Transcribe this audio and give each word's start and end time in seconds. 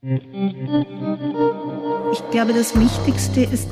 Ich 0.00 0.10
glaube, 2.30 2.52
das 2.52 2.72
Wichtigste 2.78 3.40
ist, 3.40 3.66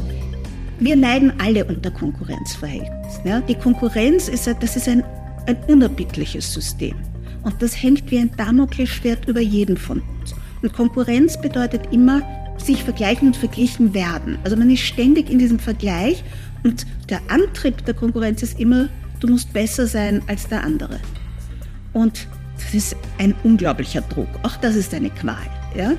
wir 0.81 0.97
leiden 0.97 1.33
alle 1.39 1.65
unter 1.65 1.93
Konkurrenzverhältnissen. 1.93 3.25
Ja? 3.25 3.41
Die 3.43 3.55
Konkurrenz 3.55 4.27
ist, 4.27 4.49
das 4.49 4.75
ist 4.75 4.89
ein, 4.89 5.05
ein 5.47 5.57
unerbittliches 5.69 6.53
System. 6.53 6.97
Und 7.45 7.63
das 7.63 7.81
hängt 7.81 8.11
wie 8.11 8.19
ein 8.19 8.33
Damoklesschwert 8.37 9.29
über 9.29 9.39
jeden 9.39 9.77
von 9.77 10.03
uns. 10.19 10.35
Und 10.63 10.73
Konkurrenz 10.73 11.41
bedeutet 11.41 11.93
immer, 11.93 12.23
sich 12.59 12.83
vergleichen 12.83 13.29
und 13.29 13.37
verglichen 13.37 13.95
werden. 13.95 14.37
Also 14.43 14.57
man 14.57 14.69
ist 14.69 14.81
ständig 14.81 15.31
in 15.31 15.39
diesem 15.39 15.61
Vergleich 15.61 16.25
und 16.65 16.87
der 17.09 17.21
Antrieb 17.29 17.85
der 17.85 17.95
Konkurrenz 17.95 18.43
ist 18.43 18.59
immer, 18.59 18.89
du 19.21 19.29
musst 19.29 19.53
besser 19.53 19.87
sein 19.87 20.23
als 20.27 20.49
der 20.49 20.65
andere. 20.65 20.99
Und 21.93 22.27
das 22.57 22.75
ist 22.75 22.97
ein 23.19 23.33
unglaublicher 23.45 24.01
Druck. 24.01 24.29
Auch 24.43 24.57
das 24.57 24.75
ist 24.75 24.93
eine 24.93 25.11
Qual. 25.11 25.47
Ja? 25.77 25.93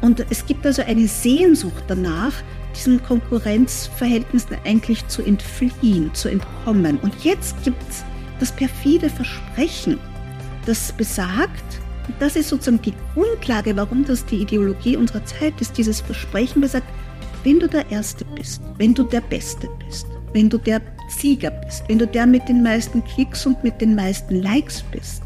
Und 0.00 0.24
es 0.30 0.44
gibt 0.44 0.66
also 0.66 0.82
eine 0.82 1.08
Sehnsucht 1.08 1.84
danach, 1.88 2.34
diesen 2.76 3.02
Konkurrenzverhältnissen 3.02 4.56
eigentlich 4.64 5.06
zu 5.08 5.22
entfliehen, 5.22 6.12
zu 6.14 6.28
entkommen. 6.28 6.98
Und 6.98 7.24
jetzt 7.24 7.62
gibt 7.64 7.82
es 7.88 8.04
das 8.40 8.52
perfide 8.52 9.08
Versprechen, 9.08 9.98
das 10.66 10.92
besagt, 10.92 11.80
das 12.18 12.36
ist 12.36 12.48
sozusagen 12.48 12.82
die 12.82 12.94
Grundlage, 13.14 13.76
warum 13.76 14.04
das 14.04 14.26
die 14.26 14.42
Ideologie 14.42 14.96
unserer 14.96 15.24
Zeit 15.24 15.58
ist, 15.60 15.78
dieses 15.78 16.00
Versprechen 16.00 16.60
besagt, 16.60 16.86
wenn 17.44 17.58
du 17.58 17.68
der 17.68 17.90
Erste 17.90 18.24
bist, 18.34 18.62
wenn 18.78 18.94
du 18.94 19.04
der 19.04 19.20
Beste 19.20 19.68
bist, 19.86 20.06
wenn 20.32 20.48
du 20.50 20.58
der 20.58 20.80
Sieger 21.08 21.50
bist, 21.50 21.84
wenn 21.88 21.98
du 21.98 22.06
der 22.06 22.26
mit 22.26 22.48
den 22.48 22.62
meisten 22.62 23.04
Klicks 23.04 23.46
und 23.46 23.62
mit 23.62 23.80
den 23.80 23.94
meisten 23.94 24.42
Likes 24.42 24.82
bist, 24.90 25.22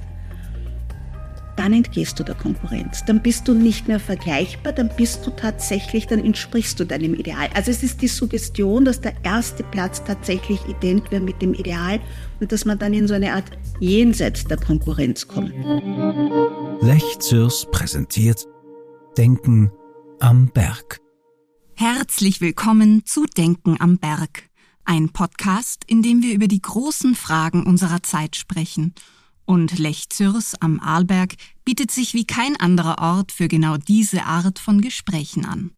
dann 1.58 1.72
entgehst 1.72 2.18
du 2.20 2.24
der 2.24 2.36
Konkurrenz. 2.36 3.04
Dann 3.04 3.20
bist 3.20 3.48
du 3.48 3.52
nicht 3.52 3.88
mehr 3.88 3.98
vergleichbar, 3.98 4.72
dann 4.72 4.90
bist 4.96 5.26
du 5.26 5.30
tatsächlich, 5.30 6.06
dann 6.06 6.20
entsprichst 6.20 6.78
du 6.78 6.84
deinem 6.84 7.14
Ideal. 7.14 7.48
Also 7.52 7.72
es 7.72 7.82
ist 7.82 8.00
die 8.00 8.08
Suggestion, 8.08 8.84
dass 8.84 9.00
der 9.00 9.14
erste 9.24 9.64
Platz 9.64 10.02
tatsächlich 10.04 10.60
ident 10.68 11.10
wäre 11.10 11.20
mit 11.20 11.42
dem 11.42 11.54
Ideal 11.54 12.00
und 12.38 12.52
dass 12.52 12.64
man 12.64 12.78
dann 12.78 12.94
in 12.94 13.08
so 13.08 13.14
eine 13.14 13.32
Art 13.32 13.50
Jenseits 13.80 14.44
der 14.44 14.56
Konkurrenz 14.56 15.26
kommt. 15.26 15.52
Lech 16.80 17.18
Zürs 17.18 17.66
präsentiert 17.72 18.46
Denken 19.16 19.72
am 20.20 20.46
Berg. 20.52 21.00
Herzlich 21.74 22.40
willkommen 22.40 23.02
zu 23.04 23.24
Denken 23.36 23.76
am 23.80 23.98
Berg, 23.98 24.44
ein 24.84 25.08
Podcast, 25.10 25.82
in 25.88 26.02
dem 26.02 26.22
wir 26.22 26.34
über 26.34 26.46
die 26.46 26.62
großen 26.62 27.16
Fragen 27.16 27.64
unserer 27.64 28.04
Zeit 28.04 28.36
sprechen– 28.36 28.94
und 29.48 29.78
Lech-Zürs 29.78 30.56
am 30.60 30.78
Arlberg 30.78 31.34
bietet 31.64 31.90
sich 31.90 32.12
wie 32.12 32.26
kein 32.26 32.56
anderer 32.56 32.98
Ort 32.98 33.32
für 33.32 33.48
genau 33.48 33.78
diese 33.78 34.26
Art 34.26 34.58
von 34.58 34.82
Gesprächen 34.82 35.46
an. 35.46 35.70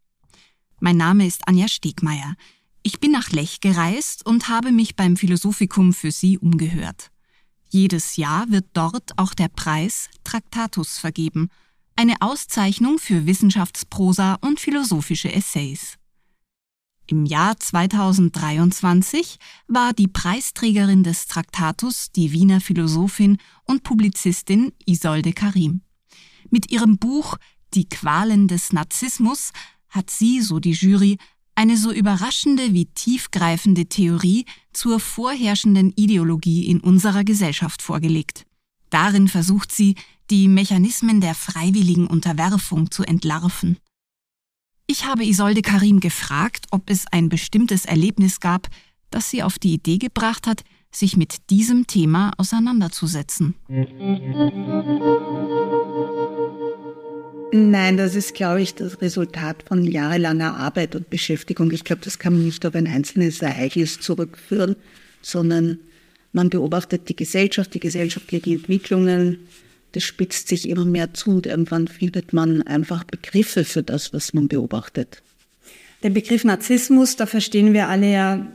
Mein 0.81 0.97
Name 0.97 1.25
ist 1.25 1.47
Anja 1.47 1.69
Stegmeier. 1.69 2.35
Ich 2.83 2.99
bin 2.99 3.13
nach 3.13 3.31
Lech 3.31 3.61
gereist 3.61 4.27
und 4.27 4.49
habe 4.49 4.73
mich 4.73 4.97
beim 4.97 5.17
Philosophikum 5.17 5.93
für 5.93 6.11
Sie 6.11 6.37
umgehört. 6.37 7.13
Jedes 7.69 8.17
Jahr 8.17 8.51
wird 8.51 8.67
dort 8.73 9.17
auch 9.17 9.35
der 9.35 9.49
Preis 9.49 10.09
Traktatus 10.25 10.99
vergeben, 10.99 11.49
eine 11.95 12.17
Auszeichnung 12.21 12.99
für 12.99 13.27
Wissenschaftsprosa 13.27 14.39
und 14.41 14.59
philosophische 14.59 15.33
Essays. 15.33 16.00
Im 17.11 17.27
Jahr 17.27 17.59
2023 17.59 19.39
war 19.67 19.93
die 19.93 20.07
Preisträgerin 20.07 21.03
des 21.03 21.27
Traktatus 21.27 22.13
die 22.13 22.31
Wiener 22.31 22.61
Philosophin 22.61 23.39
und 23.65 23.83
Publizistin 23.83 24.73
Isolde 24.87 25.33
Karim. 25.33 25.81
Mit 26.51 26.71
ihrem 26.71 26.99
Buch 26.99 27.37
Die 27.75 27.89
Qualen 27.89 28.47
des 28.47 28.73
Narzissmus 28.73 29.51
hat 29.89 30.09
sie, 30.09 30.41
so 30.41 30.61
die 30.61 30.71
Jury, 30.71 31.19
eine 31.57 31.77
so 31.77 31.91
überraschende 31.91 32.75
wie 32.75 32.87
tiefgreifende 32.87 33.87
Theorie 33.87 34.45
zur 34.73 35.01
vorherrschenden 35.01 35.93
Ideologie 35.97 36.67
in 36.67 36.79
unserer 36.79 37.25
Gesellschaft 37.25 37.83
vorgelegt. 37.83 38.47
Darin 38.89 39.27
versucht 39.27 39.73
sie, 39.73 39.97
die 40.31 40.47
Mechanismen 40.47 41.21
der 41.21 41.35
freiwilligen 41.35 42.07
Unterwerfung 42.07 42.93
zu 42.93 43.03
entlarven. 43.03 43.79
Ich 44.93 45.05
habe 45.05 45.25
Isolde 45.25 45.63
Karim 45.63 46.01
gefragt, 46.01 46.67
ob 46.73 46.91
es 46.91 47.05
ein 47.13 47.29
bestimmtes 47.29 47.85
Erlebnis 47.85 48.41
gab, 48.41 48.67
das 49.13 49.31
sie 49.31 49.45
auf 49.45 49.57
die 49.57 49.75
Idee 49.75 49.99
gebracht 49.99 50.49
hat, 50.49 50.65
sich 50.91 51.17
mit 51.17 51.49
diesem 51.49 51.87
Thema 51.87 52.33
auseinanderzusetzen. 52.39 53.55
Nein, 57.53 57.99
das 57.99 58.17
ist, 58.17 58.35
glaube 58.35 58.63
ich, 58.63 58.75
das 58.75 59.01
Resultat 59.01 59.63
von 59.63 59.85
jahrelanger 59.85 60.57
Arbeit 60.57 60.97
und 60.97 61.09
Beschäftigung. 61.09 61.71
Ich 61.71 61.85
glaube, 61.85 62.03
das 62.05 62.19
kann 62.19 62.33
man 62.33 62.45
nicht 62.45 62.67
auf 62.67 62.75
ein 62.75 62.89
einzelnes 62.89 63.43
Ereignis 63.43 64.01
zurückführen, 64.01 64.75
sondern 65.23 65.79
man 66.33 66.51
beobachtet 66.51 67.09
die 67.09 67.15
Gesellschaft, 67.15 67.75
die 67.75 67.81
gesellschaftlichen 67.81 68.55
Entwicklungen, 68.55 69.47
das 69.93 70.05
spitzt 70.05 70.49
sich 70.49 70.69
immer 70.69 70.85
mehr 70.85 71.15
zu 71.15 71.31
und 71.31 71.47
irgendwann 71.47 71.89
findet 71.89 72.33
man 72.33 72.63
einfach 72.63 73.05
Begriffe 73.05 73.65
für 73.65 73.83
das, 73.83 74.13
was 74.13 74.33
man 74.33 74.49
beobachtet. 74.49 75.23
Der 76.03 76.11
Begriff 76.11 76.45
Narzissmus, 76.45 77.17
da 77.17 77.27
verstehen 77.27 77.75
wir 77.75 77.89
alle 77.89 78.11
ja 78.11 78.47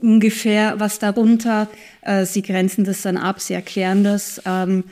ungefähr 0.00 0.78
was 0.78 0.98
darunter. 0.98 1.68
Äh, 2.02 2.24
Sie 2.24 2.42
grenzen 2.42 2.84
das 2.84 3.02
dann 3.02 3.16
ab, 3.16 3.40
Sie 3.40 3.54
erklären 3.54 4.04
das. 4.04 4.40
Ähm, 4.44 4.84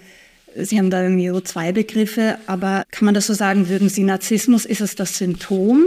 Sie 0.56 0.78
haben 0.78 0.90
da 0.90 1.02
irgendwie 1.02 1.28
so 1.28 1.40
zwei 1.40 1.72
Begriffe, 1.72 2.38
aber 2.46 2.84
kann 2.90 3.04
man 3.04 3.14
das 3.14 3.26
so 3.26 3.34
sagen, 3.34 3.68
würden 3.68 3.88
Sie 3.88 4.02
Narzissmus, 4.02 4.64
ist 4.64 4.80
es 4.80 4.96
das 4.96 5.18
Symptom 5.18 5.86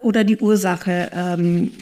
oder 0.00 0.24
die 0.24 0.36
Ursache 0.36 1.10
ähm, 1.14 1.72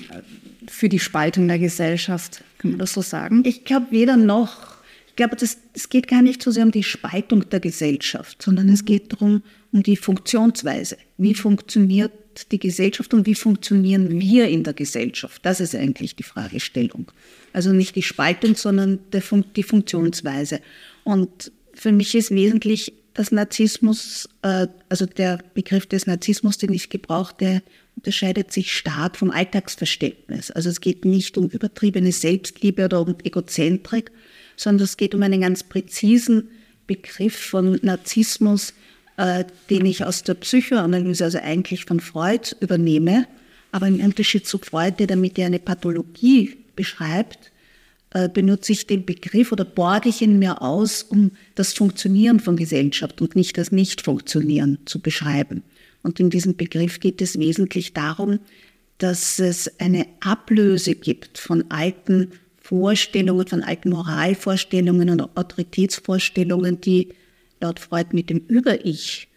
für 0.68 0.88
die 0.88 0.98
Spaltung 1.00 1.48
der 1.48 1.58
Gesellschaft? 1.58 2.44
Kann 2.58 2.72
man 2.72 2.78
das 2.78 2.92
so 2.92 3.02
sagen? 3.02 3.42
Ich 3.44 3.64
glaube 3.64 3.86
weder 3.90 4.16
noch 4.16 4.77
glaube, 5.18 5.36
das, 5.36 5.58
es 5.74 5.88
geht 5.90 6.08
gar 6.08 6.22
nicht 6.22 6.42
so 6.42 6.50
sehr 6.50 6.64
um 6.64 6.70
die 6.70 6.84
Spaltung 6.84 7.50
der 7.50 7.60
Gesellschaft, 7.60 8.40
sondern 8.40 8.68
es 8.70 8.84
geht 8.84 9.12
darum, 9.12 9.42
um 9.72 9.82
die 9.82 9.96
Funktionsweise. 9.96 10.96
Wie 11.18 11.34
funktioniert 11.34 12.12
die 12.52 12.60
Gesellschaft 12.60 13.12
und 13.12 13.26
wie 13.26 13.34
funktionieren 13.34 14.20
wir 14.20 14.48
in 14.48 14.62
der 14.62 14.74
Gesellschaft? 14.74 15.44
Das 15.44 15.60
ist 15.60 15.74
eigentlich 15.74 16.14
die 16.14 16.22
Fragestellung. 16.22 17.10
Also 17.52 17.72
nicht 17.72 17.96
die 17.96 18.02
Spaltung, 18.02 18.54
sondern 18.54 19.00
die 19.12 19.62
Funktionsweise. 19.62 20.60
Und 21.02 21.50
für 21.74 21.90
mich 21.90 22.14
ist 22.14 22.30
wesentlich 22.30 22.92
das 23.14 23.32
Narzissmus, 23.32 24.28
äh, 24.42 24.68
also 24.88 25.04
der 25.04 25.40
Begriff 25.54 25.86
des 25.86 26.06
Narzissmus, 26.06 26.58
den 26.58 26.72
ich 26.72 26.90
gebrauche, 26.90 27.34
der 27.40 27.62
unterscheidet 27.96 28.52
sich 28.52 28.72
stark 28.72 29.16
vom 29.16 29.32
Alltagsverständnis. 29.32 30.52
Also 30.52 30.70
es 30.70 30.80
geht 30.80 31.04
nicht 31.04 31.36
um 31.36 31.48
übertriebene 31.48 32.12
Selbstliebe 32.12 32.84
oder 32.84 33.00
um 33.00 33.16
Egozentrik, 33.24 34.12
sondern 34.58 34.84
es 34.84 34.96
geht 34.96 35.14
um 35.14 35.22
einen 35.22 35.40
ganz 35.40 35.62
präzisen 35.62 36.50
Begriff 36.86 37.36
von 37.36 37.78
Narzissmus, 37.82 38.74
äh, 39.16 39.44
den 39.70 39.86
ich 39.86 40.04
aus 40.04 40.24
der 40.24 40.34
Psychoanalyse, 40.34 41.24
also 41.24 41.38
eigentlich 41.38 41.84
von 41.84 42.00
Freud, 42.00 42.56
übernehme. 42.60 43.26
Aber 43.70 43.86
im 43.86 44.00
Unterschied 44.00 44.46
zu 44.46 44.58
Freud, 44.58 44.96
der 44.98 45.06
damit 45.06 45.38
ja 45.38 45.46
eine 45.46 45.58
Pathologie 45.58 46.56
beschreibt, 46.74 47.52
äh, 48.10 48.28
benutze 48.28 48.72
ich 48.72 48.86
den 48.86 49.04
Begriff 49.04 49.52
oder 49.52 49.64
borge 49.64 50.08
ich 50.08 50.22
ihn 50.22 50.38
mir 50.38 50.62
aus, 50.62 51.02
um 51.02 51.32
das 51.54 51.74
Funktionieren 51.74 52.40
von 52.40 52.56
Gesellschaft 52.56 53.20
und 53.20 53.36
nicht 53.36 53.58
das 53.58 53.70
Nicht-Funktionieren 53.70 54.78
zu 54.86 55.00
beschreiben. 55.00 55.62
Und 56.02 56.18
in 56.18 56.30
diesem 56.30 56.56
Begriff 56.56 57.00
geht 57.00 57.20
es 57.20 57.38
wesentlich 57.38 57.92
darum, 57.92 58.40
dass 58.96 59.38
es 59.38 59.78
eine 59.78 60.06
Ablöse 60.20 60.94
gibt 60.94 61.38
von 61.38 61.70
alten 61.70 62.32
Vorstellungen, 62.68 63.46
von 63.46 63.62
alten 63.62 63.88
Moralvorstellungen 63.88 65.08
und 65.08 65.22
Autoritätsvorstellungen, 65.38 66.82
die 66.82 67.08
laut 67.62 67.80
Freud 67.80 68.10
mit 68.12 68.28
dem 68.28 68.42
Über-Ich, 68.46 69.28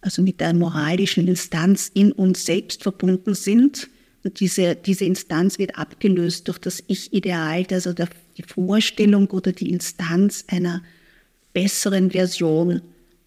also 0.00 0.20
mit 0.20 0.40
der 0.40 0.52
moralischen 0.52 1.28
Instanz 1.28 1.92
in 1.94 2.10
uns 2.10 2.44
selbst 2.44 2.82
verbunden 2.82 3.34
sind. 3.34 3.88
Und 4.24 4.40
diese, 4.40 4.74
diese 4.74 5.04
Instanz 5.04 5.60
wird 5.60 5.78
abgelöst 5.78 6.48
durch 6.48 6.58
das 6.58 6.82
Ich-Ideal, 6.88 7.64
also 7.70 7.92
der, 7.92 8.08
die 8.36 8.42
Vorstellung 8.42 9.28
oder 9.30 9.52
die 9.52 9.70
Instanz 9.70 10.44
einer 10.48 10.82
besseren 11.52 12.10
Version 12.10 12.82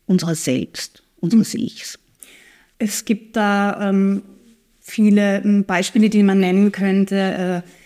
unserer 0.05 0.35
selbst, 0.35 1.01
unseres 1.21 1.53
mhm. 1.53 1.61
Ichs. 1.61 1.97
Es 2.77 3.05
gibt 3.05 3.37
da 3.37 3.89
ähm, 3.89 4.21
viele 4.81 5.41
ähm, 5.45 5.63
Beispiele, 5.63 6.09
die 6.09 6.23
man 6.23 6.41
nennen 6.41 6.73
könnte. 6.73 7.63
Äh, 7.65 7.84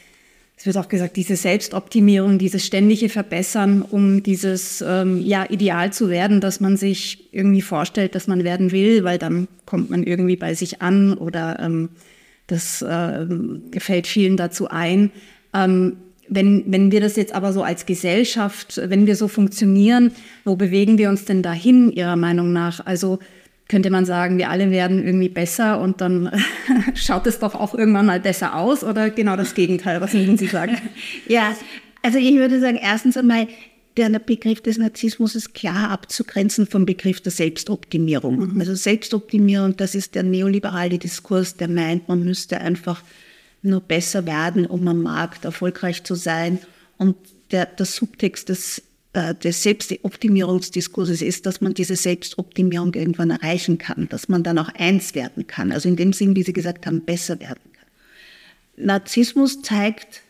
es 0.59 0.65
wird 0.65 0.75
auch 0.75 0.89
gesagt, 0.89 1.15
diese 1.15 1.37
Selbstoptimierung, 1.37 2.37
dieses 2.37 2.65
ständige 2.65 3.07
Verbessern, 3.07 3.81
um 3.81 4.21
dieses 4.23 4.83
ähm, 4.85 5.21
ja, 5.25 5.49
Ideal 5.49 5.93
zu 5.93 6.09
werden, 6.09 6.41
dass 6.41 6.59
man 6.59 6.75
sich 6.75 7.29
irgendwie 7.33 7.61
vorstellt, 7.61 8.13
dass 8.13 8.27
man 8.27 8.43
werden 8.43 8.73
will, 8.73 9.05
weil 9.05 9.17
dann 9.17 9.47
kommt 9.65 9.89
man 9.89 10.03
irgendwie 10.03 10.35
bei 10.35 10.53
sich 10.55 10.81
an 10.81 11.13
oder 11.13 11.59
ähm, 11.61 11.87
das 12.47 12.81
äh, 12.81 13.25
gefällt 13.71 14.05
vielen 14.05 14.35
dazu 14.35 14.67
ein. 14.67 15.11
Ähm, 15.53 15.95
wenn, 16.27 16.65
wenn 16.67 16.91
wir 16.91 16.99
das 16.99 17.15
jetzt 17.15 17.33
aber 17.33 17.53
so 17.53 17.63
als 17.63 17.85
Gesellschaft, 17.85 18.81
wenn 18.83 19.07
wir 19.07 19.15
so 19.15 19.29
funktionieren, 19.29 20.11
wo 20.43 20.57
bewegen 20.57 20.97
wir 20.97 21.07
uns 21.07 21.23
denn 21.23 21.41
dahin, 21.41 21.89
Ihrer 21.89 22.17
Meinung 22.17 22.51
nach? 22.51 22.85
Also 22.85 23.19
könnte 23.69 23.91
man 23.91 24.03
sagen, 24.03 24.37
wir 24.37 24.49
alle 24.49 24.71
werden 24.71 25.05
irgendwie 25.05 25.29
besser 25.29 25.79
und 25.79 26.01
dann 26.01 26.31
schaut 26.95 27.27
es 27.27 27.39
doch 27.39 27.55
auch 27.55 27.73
irgendwann 27.73 28.07
mal 28.07 28.19
besser 28.19 28.55
aus 28.55 28.83
oder 28.83 29.09
genau 29.09 29.37
das 29.37 29.53
Gegenteil? 29.53 30.01
Was 30.01 30.13
würden 30.13 30.37
Sie 30.37 30.47
sagen? 30.47 30.77
ja, 31.27 31.55
also 32.01 32.17
ich 32.17 32.35
würde 32.35 32.59
sagen, 32.59 32.79
erstens 32.81 33.15
einmal, 33.15 33.47
der 33.95 34.09
Begriff 34.19 34.61
des 34.61 34.77
Narzissmus 34.77 35.35
ist 35.35 35.53
klar 35.53 35.91
abzugrenzen 35.91 36.65
vom 36.65 36.85
Begriff 36.85 37.21
der 37.21 37.31
Selbstoptimierung. 37.31 38.53
Mhm. 38.53 38.59
Also 38.59 38.73
Selbstoptimierung, 38.73 39.77
das 39.77 39.93
ist 39.93 40.15
der 40.15 40.23
neoliberale 40.23 40.97
Diskurs, 40.97 41.55
der 41.55 41.67
meint, 41.67 42.07
man 42.07 42.23
müsste 42.23 42.59
einfach 42.61 43.03
nur 43.61 43.81
besser 43.81 44.25
werden, 44.25 44.65
um 44.65 44.87
am 44.87 45.03
Markt 45.03 45.45
erfolgreich 45.45 46.03
zu 46.03 46.15
sein. 46.15 46.59
Und 46.97 47.17
der, 47.51 47.65
der 47.65 47.85
Subtext 47.85 48.49
des, 48.49 48.81
des 49.15 49.63
Selbstoptimierungsdiskurses 49.63 51.21
ist, 51.23 51.45
dass 51.47 51.61
man 51.61 51.73
diese 51.73 51.95
Selbstoptimierung 51.95 52.93
irgendwann 52.93 53.31
erreichen 53.31 53.79
kann, 53.79 54.07
dass 54.09 54.29
man 54.29 54.43
dann 54.43 54.59
auch 54.59 54.69
eins 54.69 55.15
werden 55.15 55.47
kann. 55.47 55.71
Also 55.71 55.89
in 55.89 55.95
dem 55.95 56.13
Sinn, 56.13 56.35
wie 56.35 56.43
Sie 56.43 56.53
gesagt 56.53 56.85
haben, 56.85 57.01
besser 57.01 57.39
werden 57.39 57.59
kann. 57.73 58.85
Narzissmus 58.85 59.61
zeigt, 59.63 60.21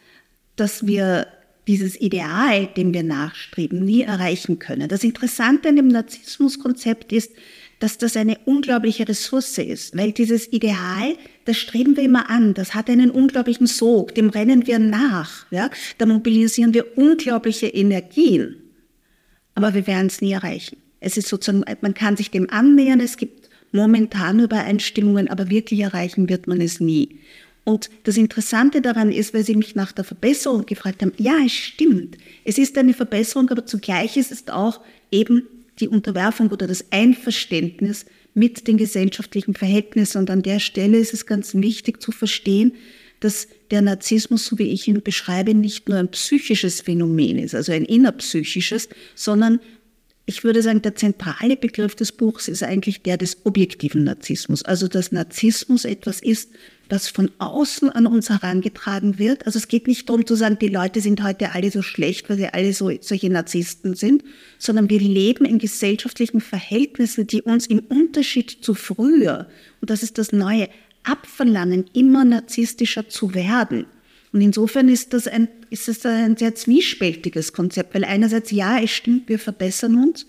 dass 0.56 0.88
wir 0.88 1.28
dieses 1.68 2.00
Ideal, 2.00 2.68
dem 2.68 2.94
wir 2.94 3.04
nachstreben, 3.04 3.84
nie 3.84 4.02
erreichen 4.02 4.60
können. 4.60 4.88
Das 4.88 5.04
Interessante 5.04 5.70
an 5.70 5.76
dem 5.76 5.90
Narzissmuskonzept 5.90 7.12
ist, 7.12 7.32
dass 7.80 7.98
das 7.98 8.18
eine 8.18 8.38
unglaubliche 8.46 9.08
Ressource 9.08 9.58
ist, 9.58 9.96
weil 9.96 10.12
dieses 10.12 10.52
Ideal, 10.52 11.16
das 11.46 11.58
streben 11.58 11.96
wir 11.96 12.04
immer 12.04 12.30
an, 12.30 12.54
das 12.54 12.74
hat 12.76 12.90
einen 12.90 13.12
unglaublichen 13.12 13.68
Sog, 13.68 14.16
dem 14.16 14.30
rennen 14.30 14.68
wir 14.68 14.80
nach, 14.80 15.46
ja? 15.52 15.70
da 15.98 16.06
mobilisieren 16.06 16.74
wir 16.74 16.98
unglaubliche 16.98 17.68
Energien, 17.68 18.69
aber 19.60 19.74
wir 19.74 19.88
werden 19.88 20.08
es 20.08 20.22
nie 20.22 20.32
erreichen. 20.32 20.78
Es 21.02 21.18
ist 21.18 21.28
sozusagen, 21.28 21.64
man 21.82 21.94
kann 21.94 22.18
sich 22.18 22.32
dem 22.32 22.50
annähern, 22.50 23.02
es 23.02 23.18
gibt 23.18 23.50
momentan 23.72 24.40
Übereinstimmungen, 24.40 25.28
aber 25.28 25.50
wirklich 25.50 25.82
erreichen 25.82 26.30
wird 26.30 26.48
man 26.48 26.62
es 26.62 26.80
nie. 26.80 27.20
Und 27.66 27.90
das 28.04 28.18
Interessante 28.18 28.82
daran 28.82 29.12
ist, 29.12 29.34
weil 29.34 29.44
Sie 29.44 29.56
mich 29.56 29.76
nach 29.76 29.92
der 29.92 30.06
Verbesserung 30.06 30.66
gefragt 30.66 31.02
haben, 31.02 31.12
ja, 31.18 31.38
es 31.46 31.52
stimmt. 31.52 32.18
Es 32.46 32.58
ist 32.58 32.78
eine 32.78 32.94
Verbesserung, 32.94 33.50
aber 33.50 33.66
zugleich 33.66 34.18
ist 34.18 34.32
es 34.32 34.48
auch 34.48 34.80
eben 35.12 35.44
die 35.80 35.88
Unterwerfung 35.88 36.50
oder 36.50 36.66
das 36.66 36.86
Einverständnis 36.92 38.06
mit 38.34 38.68
den 38.68 38.78
gesellschaftlichen 38.78 39.54
Verhältnissen. 39.54 40.20
Und 40.20 40.30
an 40.30 40.42
der 40.42 40.60
Stelle 40.60 40.98
ist 40.98 41.14
es 41.14 41.26
ganz 41.26 41.54
wichtig 41.54 42.02
zu 42.02 42.12
verstehen, 42.12 42.74
dass 43.20 43.48
der 43.72 43.82
Narzissmus, 43.82 44.46
so 44.46 44.58
wie 44.58 44.72
ich 44.72 44.88
ihn 44.88 45.02
beschreibe, 45.02 45.54
nicht 45.54 45.90
nur 45.90 45.98
ein 45.98 46.12
psychisches 46.12 46.82
Phänomen 46.82 47.38
ist, 47.38 47.56
also 47.56 47.72
ein 47.72 47.86
innerpsychisches, 47.86 48.90
sondern 49.16 49.60
ich 50.30 50.44
würde 50.44 50.62
sagen, 50.62 50.84
der 50.84 50.94
zentrale 50.94 51.58
Begriff 51.58 51.96
des 51.96 52.12
Buchs 52.12 52.48
ist 52.48 52.62
eigentlich 52.62 53.02
der 53.02 53.18
des 53.18 53.46
objektiven 53.46 54.04
Narzissmus. 54.04 54.64
Also 54.64 54.88
dass 54.88 55.12
Narzissmus 55.12 55.86
etwas 55.86 56.22
ist, 56.22 56.52
das 56.88 57.08
von 57.08 57.32
außen 57.40 57.90
an 57.90 58.06
uns 58.06 58.30
herangetragen 58.30 59.18
wird. 59.18 59.48
Also 59.48 59.58
es 59.58 59.68
geht 59.68 59.88
nicht 59.88 60.08
darum 60.08 60.28
zu 60.28 60.36
sagen, 60.36 60.60
die 60.62 60.68
Leute 60.68 61.02
sind 61.02 61.24
heute 61.24 61.54
alle 61.54 61.72
so 61.72 61.82
schlecht, 61.82 62.30
weil 62.30 62.38
sie 62.38 62.48
alle 62.48 62.74
so 62.74 62.92
solche 63.02 63.32
Narzissten 63.32 63.96
sind, 63.96 64.24
sondern 64.60 64.90
wir 64.92 65.00
leben 65.00 65.46
in 65.46 65.58
gesellschaftlichen 65.58 66.42
Verhältnissen, 66.42 67.26
die 67.26 67.42
uns 67.42 67.66
im 67.66 67.80
Unterschied 67.80 68.52
zu 68.62 68.76
früher, 68.76 69.48
und 69.82 69.90
das 69.90 70.04
ist 70.04 70.20
das 70.20 70.32
Neue, 70.32 70.70
abverlangen, 71.10 71.86
immer 71.94 72.24
narzisstischer 72.26 73.10
zu 73.10 73.34
werden. 73.34 73.86
Und 74.32 74.42
insofern 74.42 74.90
ist 74.90 75.14
das 75.14 75.28
ein, 75.28 75.48
ist 75.70 75.88
das 75.88 76.06
ein 76.06 76.38
sehr 76.38 76.54
zwiespältiges 76.56 77.54
Konzept, 77.54 77.96
weil 77.96 78.04
einerseits 78.04 78.52
ja, 78.52 78.80
es 78.80 78.92
stimmt, 78.92 79.28
wir 79.28 79.40
verbessern 79.40 79.96
uns, 79.96 80.28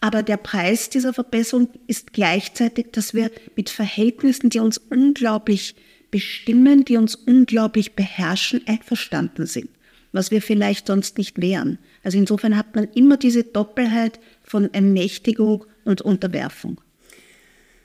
aber 0.00 0.22
der 0.22 0.38
Preis 0.38 0.90
dieser 0.90 1.12
Verbesserung 1.12 1.68
ist 1.86 2.12
gleichzeitig, 2.12 2.86
dass 2.92 3.14
wir 3.14 3.30
mit 3.54 3.70
Verhältnissen, 3.70 4.50
die 4.50 4.58
uns 4.58 4.78
unglaublich 4.78 5.76
bestimmen, 6.10 6.84
die 6.84 6.96
uns 6.96 7.14
unglaublich 7.14 7.92
beherrschen, 7.92 8.62
einverstanden 8.66 9.46
sind, 9.46 9.68
was 10.12 10.30
wir 10.30 10.42
vielleicht 10.42 10.88
sonst 10.88 11.18
nicht 11.18 11.40
wären. 11.40 11.78
Also 12.02 12.18
insofern 12.18 12.56
hat 12.56 12.74
man 12.74 12.88
immer 12.94 13.16
diese 13.16 13.44
Doppelheit 13.44 14.18
von 14.42 14.72
Ermächtigung 14.74 15.64
und 15.84 16.02
Unterwerfung. 16.02 16.80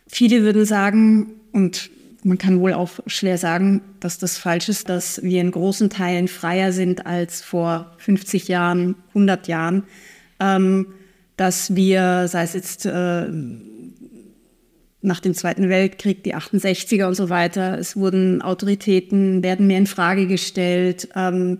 Viele 0.08 0.42
würden 0.42 0.66
sagen, 0.66 1.36
und 1.52 1.90
man 2.28 2.38
kann 2.38 2.60
wohl 2.60 2.74
auch 2.74 2.92
schwer 3.08 3.38
sagen, 3.38 3.82
dass 4.00 4.18
das 4.18 4.38
falsch 4.38 4.68
ist, 4.70 4.90
dass 4.90 5.24
wir 5.24 5.40
in 5.40 5.52
großen 5.52 5.90
Teilen 5.90 6.28
freier 6.28 6.74
sind 6.74 7.06
als 7.06 7.42
vor 7.42 7.96
50 8.00 8.50
Jahren, 8.50 8.96
100 9.10 9.48
Jahren, 9.48 9.84
ähm, 10.40 10.88
dass 11.38 11.76
wir, 11.76 12.28
sei 12.28 12.44
es 12.44 12.54
jetzt 12.54 12.86
äh, 12.86 13.28
nach 15.02 15.20
dem 15.22 15.34
Zweiten 15.34 15.70
Weltkrieg, 15.70 16.24
die 16.24 16.36
68er 16.36 17.08
und 17.08 17.16
so 17.16 17.30
weiter, 17.30 17.78
es 17.78 17.96
wurden 17.96 18.42
Autoritäten, 18.42 19.42
werden 19.42 19.68
mehr 19.68 19.78
in 19.78 19.88
Frage 19.88 20.28
gestellt. 20.28 21.08
Ähm, 21.16 21.60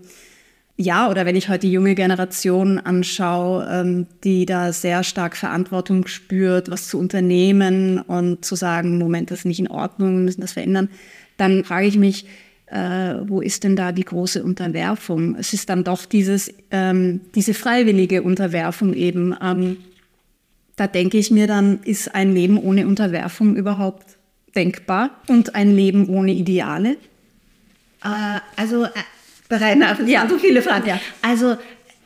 ja, 0.80 1.10
oder 1.10 1.26
wenn 1.26 1.34
ich 1.34 1.48
heute 1.48 1.66
die 1.66 1.72
junge 1.72 1.96
Generation 1.96 2.78
anschaue, 2.78 3.68
ähm, 3.68 4.06
die 4.22 4.46
da 4.46 4.72
sehr 4.72 5.02
stark 5.02 5.36
Verantwortung 5.36 6.06
spürt, 6.06 6.70
was 6.70 6.86
zu 6.86 7.00
unternehmen 7.00 7.98
und 7.98 8.44
zu 8.44 8.54
sagen, 8.54 8.96
Moment, 8.96 9.32
das 9.32 9.40
ist 9.40 9.44
nicht 9.44 9.58
in 9.58 9.68
Ordnung, 9.68 10.18
wir 10.18 10.24
müssen 10.24 10.40
das 10.40 10.52
verändern, 10.52 10.88
dann 11.36 11.64
frage 11.64 11.88
ich 11.88 11.96
mich, 11.96 12.26
äh, 12.66 13.14
wo 13.26 13.40
ist 13.40 13.64
denn 13.64 13.74
da 13.74 13.90
die 13.90 14.04
große 14.04 14.44
Unterwerfung? 14.44 15.34
Es 15.34 15.52
ist 15.52 15.68
dann 15.68 15.82
doch 15.82 16.04
dieses, 16.04 16.54
ähm, 16.70 17.22
diese 17.34 17.54
freiwillige 17.54 18.22
Unterwerfung 18.22 18.94
eben. 18.94 19.34
Ähm, 19.42 19.78
da 20.76 20.86
denke 20.86 21.18
ich 21.18 21.32
mir 21.32 21.48
dann, 21.48 21.80
ist 21.82 22.14
ein 22.14 22.32
Leben 22.32 22.56
ohne 22.56 22.86
Unterwerfung 22.86 23.56
überhaupt 23.56 24.16
denkbar 24.54 25.10
und 25.26 25.56
ein 25.56 25.74
Leben 25.74 26.08
ohne 26.08 26.32
Ideale? 26.32 26.98
Äh, 28.04 28.40
also 28.56 28.84
äh, 28.84 28.90
Rainer, 29.50 30.00
ja, 30.06 30.28
so 30.28 30.38
viele 30.38 30.62
Fragen. 30.62 30.88
Ja. 30.88 31.00
Also 31.22 31.56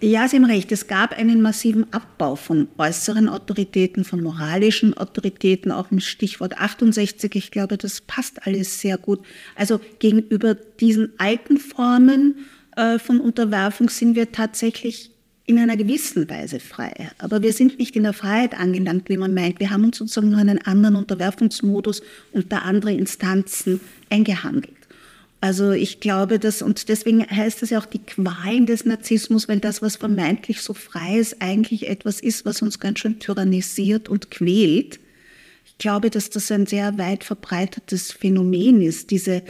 ja, 0.02 0.26
Sie 0.26 0.36
haben 0.36 0.46
recht. 0.46 0.72
Es 0.72 0.88
gab 0.88 1.16
einen 1.16 1.42
massiven 1.42 1.92
Abbau 1.92 2.34
von 2.34 2.66
äußeren 2.76 3.28
Autoritäten, 3.28 4.04
von 4.04 4.20
moralischen 4.20 4.96
Autoritäten, 4.96 5.70
auch 5.70 5.92
mit 5.92 6.02
Stichwort 6.02 6.58
68. 6.58 7.36
Ich 7.36 7.52
glaube, 7.52 7.78
das 7.78 8.00
passt 8.00 8.44
alles 8.44 8.80
sehr 8.80 8.98
gut. 8.98 9.20
Also 9.54 9.80
gegenüber 10.00 10.56
diesen 10.56 11.12
alten 11.18 11.56
Formen 11.56 12.46
äh, 12.76 12.98
von 12.98 13.20
Unterwerfung 13.20 13.88
sind 13.90 14.16
wir 14.16 14.32
tatsächlich 14.32 15.12
in 15.46 15.58
einer 15.58 15.76
gewissen 15.76 16.28
Weise 16.28 16.58
frei. 16.58 17.10
Aber 17.18 17.42
wir 17.42 17.52
sind 17.52 17.78
nicht 17.78 17.94
in 17.94 18.02
der 18.02 18.12
Freiheit 18.12 18.58
angelangt, 18.58 19.08
wie 19.08 19.16
man 19.16 19.34
meint. 19.34 19.60
Wir 19.60 19.70
haben 19.70 19.84
uns 19.84 19.98
sozusagen 19.98 20.30
nur 20.30 20.40
einen 20.40 20.58
anderen 20.66 20.96
Unterwerfungsmodus 20.96 22.02
unter 22.32 22.64
andere 22.64 22.92
Instanzen 22.92 23.80
eingehandelt. 24.10 24.81
Also 25.42 25.72
ich 25.72 25.98
glaube, 25.98 26.38
dass, 26.38 26.62
und 26.62 26.88
deswegen 26.88 27.28
heißt 27.28 27.64
es 27.64 27.70
ja 27.70 27.80
auch 27.80 27.86
die 27.86 27.98
Qualen 27.98 28.64
des 28.64 28.84
Narzissmus, 28.84 29.48
weil 29.48 29.58
das, 29.58 29.82
was 29.82 29.96
vermeintlich 29.96 30.62
so 30.62 30.72
frei 30.72 31.18
ist, 31.18 31.42
eigentlich 31.42 31.88
etwas 31.88 32.20
ist, 32.20 32.44
was 32.46 32.62
uns 32.62 32.78
ganz 32.78 33.00
schön 33.00 33.18
tyrannisiert 33.18 34.08
und 34.08 34.30
quält. 34.30 35.00
Ich 35.66 35.78
glaube, 35.78 36.10
dass 36.10 36.30
das 36.30 36.52
ein 36.52 36.66
sehr 36.66 36.96
weit 36.96 37.24
verbreitetes 37.24 38.12
Phänomen 38.12 38.82
ist, 38.82 39.10
diese, 39.10 39.42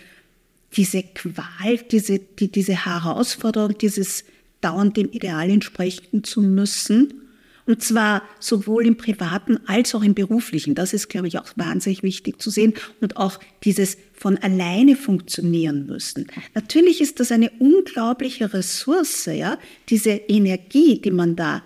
diese 0.75 1.03
Qual, 1.03 1.77
diese, 1.91 2.21
die, 2.21 2.51
diese 2.51 2.87
Herausforderung, 2.87 3.77
dieses 3.77 4.25
dauernd 4.63 4.97
dem 4.97 5.11
Ideal 5.11 5.51
entsprechen 5.51 6.25
zu 6.25 6.41
müssen 6.41 7.22
und 7.67 7.83
zwar 7.83 8.23
sowohl 8.41 8.87
im 8.87 8.97
privaten 8.97 9.59
als 9.67 9.95
auch 9.95 10.03
im 10.03 10.15
beruflichen. 10.15 10.75
Das 10.75 10.93
ist, 10.93 11.09
glaube 11.09 11.29
ich, 11.29 11.39
auch 11.39 11.47
wahnsinnig 11.57 12.03
wichtig 12.03 12.41
zu 12.41 12.51
sehen. 12.51 12.75
Und 13.01 13.17
auch 13.17 13.39
dieses 13.65 13.97
von 14.15 14.37
alleine 14.39 14.97
funktionieren 14.97 15.87
müssen. 15.87 16.27
Natürlich 16.55 17.01
ist 17.01 17.21
das 17.21 17.33
eine 17.33 17.51
unglaubliche 17.59 18.53
Ressource, 18.53 19.27
ja, 19.27 19.59
diese 19.89 20.11
Energie, 20.11 21.01
die 21.01 21.11
man 21.11 21.37
da 21.37 21.63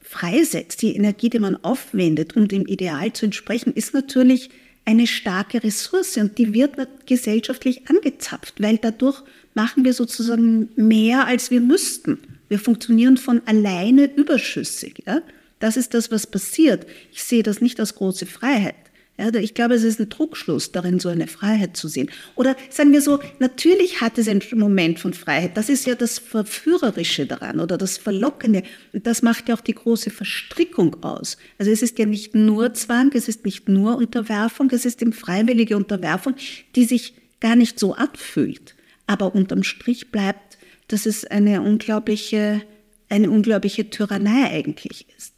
freisetzt, 0.00 0.82
die 0.82 0.94
Energie, 0.94 1.30
die 1.30 1.38
man 1.38 1.56
aufwendet, 1.56 2.36
um 2.36 2.46
dem 2.46 2.66
Ideal 2.66 3.12
zu 3.12 3.26
entsprechen, 3.26 3.72
ist 3.72 3.94
natürlich 3.94 4.50
eine 4.84 5.06
starke 5.06 5.62
Ressource 5.64 6.16
und 6.16 6.36
die 6.38 6.52
wird 6.52 6.76
gesellschaftlich 7.06 7.88
angezapft, 7.88 8.60
weil 8.60 8.78
dadurch 8.78 9.22
machen 9.54 9.84
wir 9.84 9.94
sozusagen 9.94 10.68
mehr, 10.76 11.26
als 11.26 11.50
wir 11.50 11.60
müssten. 11.60 12.18
Wir 12.54 12.60
funktionieren 12.60 13.16
von 13.16 13.42
alleine 13.46 14.04
überschüssig. 14.14 15.02
Ja? 15.08 15.22
Das 15.58 15.76
ist 15.76 15.92
das, 15.92 16.12
was 16.12 16.28
passiert. 16.28 16.86
Ich 17.10 17.24
sehe 17.24 17.42
das 17.42 17.60
nicht 17.60 17.80
als 17.80 17.96
große 17.96 18.26
Freiheit. 18.26 18.76
Ja, 19.18 19.34
ich 19.34 19.54
glaube, 19.54 19.74
es 19.74 19.82
ist 19.82 19.98
ein 19.98 20.08
Druckschluss 20.08 20.70
darin, 20.70 21.00
so 21.00 21.08
eine 21.08 21.26
Freiheit 21.26 21.76
zu 21.76 21.88
sehen. 21.88 22.12
Oder 22.36 22.54
sagen 22.70 22.92
wir 22.92 23.02
so, 23.02 23.18
natürlich 23.40 24.00
hat 24.00 24.18
es 24.18 24.28
einen 24.28 24.40
Moment 24.52 25.00
von 25.00 25.14
Freiheit. 25.14 25.56
Das 25.56 25.68
ist 25.68 25.84
ja 25.84 25.96
das 25.96 26.20
Verführerische 26.20 27.26
daran 27.26 27.58
oder 27.58 27.76
das 27.76 27.98
Verlockende. 27.98 28.62
Das 28.92 29.22
macht 29.22 29.48
ja 29.48 29.56
auch 29.56 29.60
die 29.60 29.74
große 29.74 30.10
Verstrickung 30.10 31.02
aus. 31.02 31.36
Also 31.58 31.72
es 31.72 31.82
ist 31.82 31.98
ja 31.98 32.06
nicht 32.06 32.36
nur 32.36 32.72
Zwang, 32.74 33.10
es 33.14 33.26
ist 33.26 33.44
nicht 33.44 33.68
nur 33.68 33.96
Unterwerfung, 33.96 34.70
es 34.70 34.84
ist 34.84 35.02
eben 35.02 35.12
freiwillige 35.12 35.76
Unterwerfung, 35.76 36.36
die 36.76 36.84
sich 36.84 37.14
gar 37.40 37.56
nicht 37.56 37.80
so 37.80 37.94
anfühlt. 37.94 38.76
Aber 39.06 39.34
unterm 39.34 39.64
Strich 39.64 40.12
bleibt 40.12 40.43
dass 40.88 41.06
es 41.06 41.24
eine 41.24 41.62
unglaubliche, 41.62 42.62
eine 43.08 43.30
unglaubliche 43.30 43.90
Tyrannei 43.90 44.50
eigentlich 44.50 45.06
ist. 45.16 45.34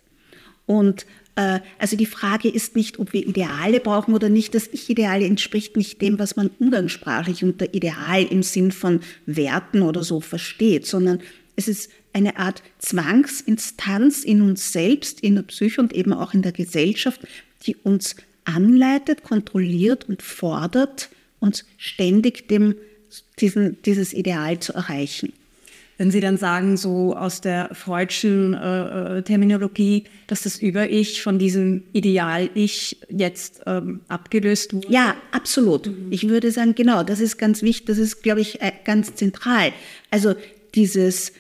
Und 0.67 1.07
Äh, 1.37 1.61
also 1.79 1.97
die 1.97 2.07
Frage 2.07 2.49
ist 2.49 2.75
nicht, 2.75 2.99
ob 2.99 3.13
wir 3.13 3.27
Ideale 3.27 3.79
brauchen 3.79 4.15
oder 4.15 4.29
nicht. 4.29 4.55
Das 4.55 4.69
Ich-Ideale 4.73 5.27
entspricht 5.27 5.77
nicht 5.77 6.03
dem, 6.03 6.19
was 6.19 6.35
man 6.35 6.51
umgangssprachlich 6.59 7.45
unter 7.45 7.73
Ideal 7.73 8.25
im 8.25 8.43
Sinn 8.43 8.73
von 8.73 9.01
Werten 9.27 9.83
oder 9.83 10.03
so 10.03 10.21
versteht, 10.21 10.87
sondern 10.87 11.21
es 11.55 11.69
ist 11.69 11.91
eine 12.13 12.39
Art 12.39 12.63
Zwangsinstanz 12.79 14.25
in 14.25 14.41
uns 14.41 14.73
selbst, 14.73 15.21
in 15.21 15.37
der 15.37 15.43
Psyche 15.43 15.81
und 15.81 15.93
eben 15.93 16.13
auch 16.13 16.35
in 16.35 16.43
der 16.43 16.53
Gesellschaft, 16.53 17.21
die 17.67 17.77
uns 17.77 18.17
anleitet, 18.45 19.23
kontrolliert 19.23 20.09
und 20.09 20.23
fordert, 20.23 21.11
uns 21.39 21.67
ständig 21.77 22.49
dem, 22.49 22.77
diesen, 23.41 23.81
dieses 23.83 24.13
Ideal 24.13 24.59
zu 24.59 24.73
erreichen. 24.73 25.33
Wenn 25.99 26.11
Sie 26.11 26.21
dann 26.21 26.37
sagen, 26.37 26.77
so 26.77 27.17
aus 27.17 27.41
der 27.41 27.71
freudschen 27.75 28.53
äh, 28.53 29.19
äh, 29.19 29.23
Terminologie, 29.23 30.05
dass 30.27 30.43
das 30.43 30.59
Über-Ich 30.59 31.23
von 31.23 31.39
diesem 31.39 31.85
Ideal-Ich 31.95 32.99
jetzt 33.09 33.63
ähm, 33.67 34.01
abgelöst 34.09 34.75
wurde? 34.75 34.93
Ja, 34.93 35.17
absolut. 35.33 35.87
Mhm. 35.87 36.09
Ich 36.11 36.29
würde 36.29 36.51
sagen, 36.51 36.75
genau, 36.75 37.03
das 37.03 37.21
ist 37.21 37.39
ganz 37.39 37.63
wichtig, 37.63 37.87
das 37.87 37.97
ist, 37.97 38.23
glaube 38.23 38.43
ich, 38.43 38.61
äh, 38.61 38.73
ganz 38.85 39.15
zentral. 39.15 39.73
Also 40.11 40.35
dieses 40.75 41.33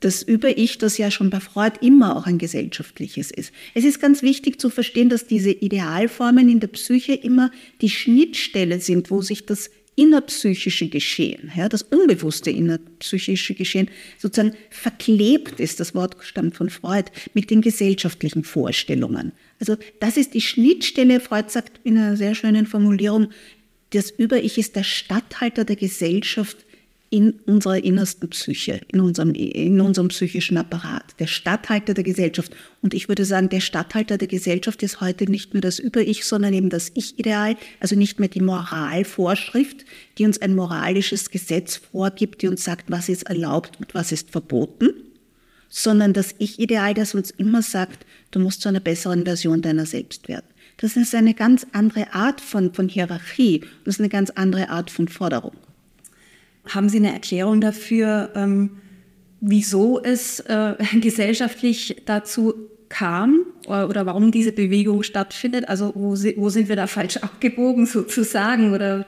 das 0.00 0.22
Über-Ich, 0.22 0.78
das 0.78 0.96
ja 0.96 1.10
schon 1.10 1.30
bei 1.30 1.40
Freud 1.40 1.74
immer 1.80 2.16
auch 2.16 2.26
ein 2.26 2.38
gesellschaftliches 2.38 3.30
ist. 3.30 3.52
Es 3.74 3.84
ist 3.84 4.00
ganz 4.00 4.22
wichtig 4.22 4.58
zu 4.58 4.70
verstehen, 4.70 5.10
dass 5.10 5.26
diese 5.26 5.50
Idealformen 5.50 6.48
in 6.48 6.60
der 6.60 6.68
Psyche 6.68 7.14
immer 7.14 7.50
die 7.82 7.90
Schnittstelle 7.90 8.80
sind, 8.80 9.10
wo 9.10 9.20
sich 9.20 9.46
das 9.46 9.70
innerpsychische 9.96 10.88
Geschehen, 10.88 11.52
ja, 11.56 11.68
das 11.68 11.82
unbewusste 11.82 12.50
innerpsychische 12.50 13.54
Geschehen 13.54 13.90
sozusagen 14.18 14.56
verklebt 14.70 15.60
ist, 15.60 15.80
das 15.80 15.94
Wort 15.94 16.16
stammt 16.20 16.56
von 16.56 16.70
Freud, 16.70 17.10
mit 17.34 17.50
den 17.50 17.60
gesellschaftlichen 17.60 18.44
Vorstellungen. 18.44 19.32
Also 19.58 19.76
das 19.98 20.16
ist 20.16 20.34
die 20.34 20.40
Schnittstelle, 20.40 21.20
Freud 21.20 21.50
sagt 21.50 21.80
in 21.84 21.98
einer 21.98 22.16
sehr 22.16 22.34
schönen 22.34 22.66
Formulierung, 22.66 23.28
das 23.90 24.10
Über-Ich 24.10 24.56
ist 24.58 24.76
der 24.76 24.84
Statthalter 24.84 25.64
der 25.64 25.76
Gesellschaft 25.76 26.64
in 27.12 27.32
unserer 27.44 27.82
innersten 27.82 28.30
Psyche, 28.30 28.80
in 28.92 29.00
unserem, 29.00 29.34
in 29.34 29.80
unserem 29.80 30.08
psychischen 30.08 30.56
Apparat, 30.56 31.02
der 31.18 31.26
Statthalter 31.26 31.92
der 31.92 32.04
Gesellschaft. 32.04 32.52
Und 32.82 32.94
ich 32.94 33.08
würde 33.08 33.24
sagen, 33.24 33.48
der 33.48 33.58
Statthalter 33.58 34.16
der 34.16 34.28
Gesellschaft 34.28 34.80
ist 34.84 35.00
heute 35.00 35.28
nicht 35.28 35.52
mehr 35.52 35.60
das 35.60 35.80
Über-Ich, 35.80 36.24
sondern 36.24 36.54
eben 36.54 36.70
das 36.70 36.92
Ich-Ideal, 36.94 37.56
also 37.80 37.96
nicht 37.96 38.20
mehr 38.20 38.28
die 38.28 38.40
Moralvorschrift, 38.40 39.84
die 40.18 40.24
uns 40.24 40.40
ein 40.40 40.54
moralisches 40.54 41.30
Gesetz 41.30 41.76
vorgibt, 41.76 42.42
die 42.42 42.48
uns 42.48 42.62
sagt, 42.62 42.92
was 42.92 43.08
ist 43.08 43.24
erlaubt 43.24 43.80
und 43.80 43.92
was 43.92 44.12
ist 44.12 44.30
verboten, 44.30 44.90
sondern 45.68 46.12
das 46.12 46.36
Ich-Ideal, 46.38 46.94
das 46.94 47.16
uns 47.16 47.32
immer 47.32 47.62
sagt, 47.62 48.06
du 48.30 48.38
musst 48.38 48.62
zu 48.62 48.68
einer 48.68 48.80
besseren 48.80 49.24
Version 49.24 49.62
deiner 49.62 49.84
selbst 49.84 50.28
werden. 50.28 50.46
Das 50.76 50.96
ist 50.96 51.12
eine 51.16 51.34
ganz 51.34 51.66
andere 51.72 52.14
Art 52.14 52.40
von, 52.40 52.72
von 52.72 52.88
Hierarchie, 52.88 53.62
das 53.84 53.96
ist 53.96 54.00
eine 54.00 54.08
ganz 54.08 54.30
andere 54.30 54.68
Art 54.68 54.92
von 54.92 55.08
Forderung. 55.08 55.56
Haben 56.66 56.88
Sie 56.88 56.98
eine 56.98 57.12
Erklärung 57.12 57.60
dafür, 57.60 58.30
ähm, 58.34 58.78
wieso 59.40 60.02
es 60.02 60.40
äh, 60.40 60.74
gesellschaftlich 61.00 62.02
dazu 62.06 62.54
kam 62.88 63.40
oder, 63.66 63.88
oder, 63.88 64.06
warum 64.06 64.32
diese 64.32 64.52
Bewegung 64.52 65.02
stattfindet? 65.02 65.68
Also 65.68 65.92
wo, 65.94 66.10
wo 66.12 66.50
sind 66.50 66.68
wir 66.68 66.76
da 66.76 66.86
falsch 66.86 67.16
abgebogen 67.22 67.86
sozusagen? 67.86 68.74
Oder? 68.74 69.06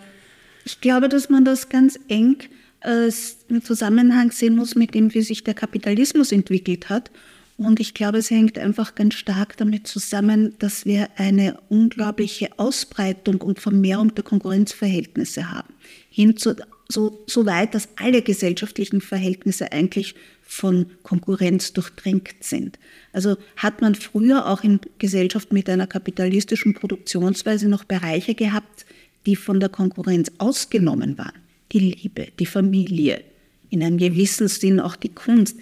Ich 0.65 0.81
glaube, 0.81 1.09
dass 1.09 1.29
man 1.29 1.45
das 1.45 1.69
ganz 1.69 1.99
eng 2.09 2.37
äh, 2.81 3.11
im 3.49 3.63
Zusammenhang 3.63 4.31
sehen 4.31 4.57
muss 4.57 4.75
mit 4.75 4.95
dem, 4.95 5.13
wie 5.15 5.23
sich 5.23 5.45
der 5.45 5.55
Kapitalismus 5.55 6.33
entwickelt 6.33 6.89
hat. 6.89 7.11
Und 7.59 7.81
ich 7.81 7.95
glaube, 7.95 8.19
es 8.19 8.31
hängt 8.31 8.59
einfach 8.59 8.95
ganz 8.95 9.15
stark 9.15 9.57
damit 9.57 9.87
zusammen, 9.87 10.55
dass 10.59 10.87
wir 10.87 11.09
eine 11.17 11.59
unglaubliche 11.69 12.59
Ausbreitung 12.59 13.41
und 13.41 13.61
Vermehrung 13.61 14.15
der 14.15 14.25
Konkurrenzverhältnisse 14.25 15.51
haben. 15.51 15.75
Hin 16.09 16.37
zu 16.37 16.57
so, 16.89 17.23
so 17.27 17.47
weit, 17.47 17.75
dass 17.75 17.89
alle 17.97 18.23
gesellschaftlichen 18.23 19.01
Verhältnisse 19.01 19.73
eigentlich 19.73 20.15
von 20.43 20.87
Konkurrenz 21.03 21.73
durchdrängt 21.73 22.35
sind. 22.41 22.79
Also 23.13 23.37
hat 23.57 23.81
man 23.81 23.95
früher 23.95 24.47
auch 24.47 24.63
in 24.63 24.81
Gesellschaft 24.99 25.53
mit 25.53 25.69
einer 25.71 25.87
kapitalistischen 25.87 26.75
Produktionsweise 26.75 27.69
noch 27.69 27.85
Bereiche 27.85 28.35
gehabt, 28.35 28.85
die 29.27 29.37
von 29.37 29.61
der 29.61 29.69
Konkurrenz 29.69 30.31
ausgenommen 30.39 31.17
waren. 31.17 31.41
Die 31.73 31.79
Liebe, 31.79 32.29
die 32.39 32.47
Familie, 32.47 33.23
in 33.71 33.83
einem 33.83 33.97
gewissen 33.97 34.49
Sinn 34.49 34.79
auch 34.79 34.97
die 34.97 35.09
Kunst. 35.09 35.57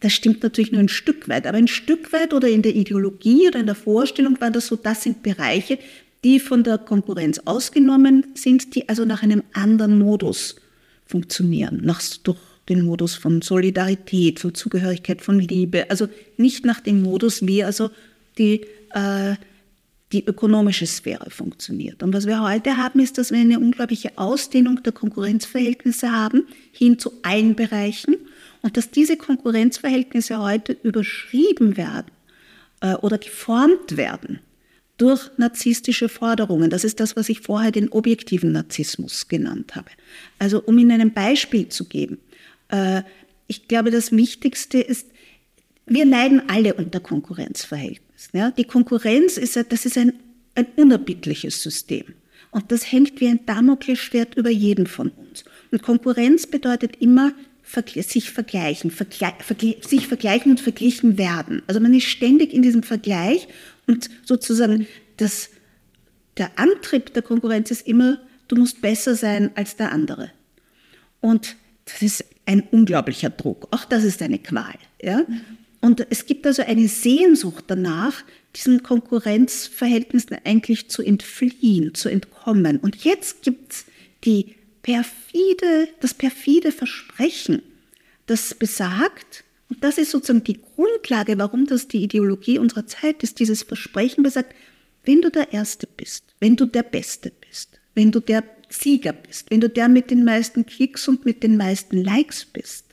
Das 0.00 0.12
stimmt 0.12 0.42
natürlich 0.42 0.72
nur 0.72 0.80
ein 0.80 0.88
Stück 0.88 1.28
weit, 1.28 1.46
aber 1.46 1.56
ein 1.56 1.68
Stück 1.68 2.12
weit 2.12 2.34
oder 2.34 2.48
in 2.48 2.62
der 2.62 2.74
Ideologie 2.74 3.46
oder 3.48 3.60
in 3.60 3.66
der 3.66 3.76
Vorstellung 3.76 4.40
war 4.40 4.50
das 4.50 4.66
so, 4.66 4.76
das 4.76 5.04
sind 5.04 5.22
Bereiche, 5.22 5.78
die 6.24 6.40
von 6.40 6.64
der 6.64 6.78
Konkurrenz 6.78 7.38
ausgenommen 7.44 8.26
sind, 8.34 8.74
die 8.74 8.88
also 8.88 9.04
nach 9.04 9.22
einem 9.22 9.42
anderen 9.52 9.98
Modus 9.98 10.56
funktionieren, 11.06 11.82
nach, 11.84 12.00
durch 12.22 12.38
den 12.68 12.82
Modus 12.82 13.14
von 13.14 13.42
Solidarität, 13.42 14.40
von 14.40 14.54
Zugehörigkeit, 14.54 15.20
von 15.20 15.38
Liebe, 15.38 15.90
also 15.90 16.08
nicht 16.38 16.64
nach 16.64 16.80
dem 16.80 17.02
Modus, 17.02 17.46
wie 17.46 17.62
also 17.62 17.90
die, 18.38 18.62
äh, 18.94 19.34
die 20.12 20.24
ökonomische 20.24 20.86
Sphäre 20.86 21.30
funktioniert. 21.30 22.02
Und 22.02 22.14
was 22.14 22.26
wir 22.26 22.42
heute 22.42 22.78
haben, 22.78 23.00
ist, 23.00 23.18
dass 23.18 23.30
wir 23.30 23.38
eine 23.38 23.60
unglaubliche 23.60 24.16
Ausdehnung 24.16 24.82
der 24.82 24.92
Konkurrenzverhältnisse 24.92 26.10
haben, 26.10 26.46
hin 26.72 26.98
zu 26.98 27.12
allen 27.22 27.54
Bereichen, 27.54 28.16
und 28.62 28.78
dass 28.78 28.90
diese 28.90 29.18
Konkurrenzverhältnisse 29.18 30.38
heute 30.38 30.74
überschrieben 30.82 31.76
werden 31.76 32.10
äh, 32.80 32.94
oder 32.94 33.18
geformt 33.18 33.98
werden 33.98 34.40
durch 34.96 35.30
narzisstische 35.36 36.08
Forderungen. 36.08 36.70
Das 36.70 36.84
ist 36.84 37.00
das, 37.00 37.16
was 37.16 37.28
ich 37.28 37.40
vorher 37.40 37.72
den 37.72 37.88
objektiven 37.88 38.52
Narzissmus 38.52 39.28
genannt 39.28 39.74
habe. 39.74 39.90
Also 40.38 40.62
um 40.62 40.78
Ihnen 40.78 41.00
ein 41.00 41.12
Beispiel 41.12 41.68
zu 41.68 41.84
geben. 41.84 42.18
Äh, 42.68 43.02
ich 43.46 43.68
glaube, 43.68 43.90
das 43.90 44.12
Wichtigste 44.12 44.78
ist, 44.78 45.08
wir 45.86 46.04
leiden 46.04 46.42
alle 46.48 46.74
unter 46.74 47.00
Konkurrenzverhältnissen. 47.00 48.52
Die 48.56 48.64
Konkurrenz 48.64 49.36
ist, 49.36 49.56
das 49.68 49.84
ist 49.84 49.98
ein, 49.98 50.14
ein 50.54 50.66
unerbittliches 50.76 51.62
System. 51.62 52.04
Und 52.50 52.70
das 52.70 52.90
hängt 52.90 53.20
wie 53.20 53.28
ein 53.28 53.44
Damoklesschwert 53.46 54.36
über 54.36 54.50
jeden 54.50 54.86
von 54.86 55.10
uns. 55.10 55.44
Und 55.72 55.82
Konkurrenz 55.82 56.46
bedeutet 56.46 56.96
immer 57.00 57.32
sich 57.96 58.30
vergleichen, 58.30 58.92
sich 59.80 60.06
vergleichen 60.06 60.50
und 60.52 60.60
verglichen 60.60 61.18
werden. 61.18 61.62
Also 61.66 61.80
man 61.80 61.94
ist 61.94 62.04
ständig 62.04 62.52
in 62.52 62.62
diesem 62.62 62.82
Vergleich 62.82 63.48
und 63.86 64.08
sozusagen 64.24 64.86
das, 65.16 65.50
der 66.36 66.58
Antrieb 66.58 67.12
der 67.14 67.22
Konkurrenz 67.22 67.70
ist 67.70 67.86
immer, 67.86 68.18
du 68.48 68.56
musst 68.56 68.80
besser 68.80 69.14
sein 69.14 69.50
als 69.54 69.76
der 69.76 69.92
andere. 69.92 70.30
Und 71.20 71.56
das 71.86 72.02
ist 72.02 72.24
ein 72.46 72.62
unglaublicher 72.70 73.30
Druck. 73.30 73.68
Auch 73.70 73.84
das 73.84 74.04
ist 74.04 74.22
eine 74.22 74.38
Qual. 74.38 74.74
Ja? 75.02 75.24
Und 75.80 76.06
es 76.10 76.26
gibt 76.26 76.46
also 76.46 76.62
eine 76.62 76.88
Sehnsucht 76.88 77.64
danach, 77.66 78.22
diesen 78.56 78.82
Konkurrenzverhältnissen 78.82 80.38
eigentlich 80.44 80.88
zu 80.88 81.02
entfliehen, 81.02 81.94
zu 81.94 82.08
entkommen. 82.08 82.78
Und 82.78 83.04
jetzt 83.04 83.42
gibt 83.42 83.72
es 83.72 83.86
perfide, 84.82 85.88
das 86.00 86.14
perfide 86.14 86.72
Versprechen, 86.72 87.62
das 88.26 88.54
besagt, 88.54 89.43
und 89.68 89.82
das 89.82 89.98
ist 89.98 90.10
sozusagen 90.10 90.44
die 90.44 90.60
Grundlage, 90.60 91.38
warum 91.38 91.66
das 91.66 91.88
die 91.88 92.02
Ideologie 92.02 92.58
unserer 92.58 92.86
Zeit 92.86 93.22
ist, 93.22 93.38
dieses 93.38 93.62
Versprechen 93.62 94.22
besagt, 94.22 94.54
wenn 95.04 95.22
du 95.22 95.30
der 95.30 95.52
Erste 95.52 95.86
bist, 95.86 96.34
wenn 96.40 96.56
du 96.56 96.66
der 96.66 96.82
Beste 96.82 97.32
bist, 97.48 97.80
wenn 97.94 98.10
du 98.10 98.20
der 98.20 98.44
Sieger 98.68 99.12
bist, 99.12 99.50
wenn 99.50 99.60
du 99.60 99.68
der 99.68 99.88
mit 99.88 100.10
den 100.10 100.24
meisten 100.24 100.66
Klicks 100.66 101.08
und 101.08 101.24
mit 101.24 101.42
den 101.42 101.56
meisten 101.56 102.02
Likes 102.02 102.44
bist, 102.44 102.86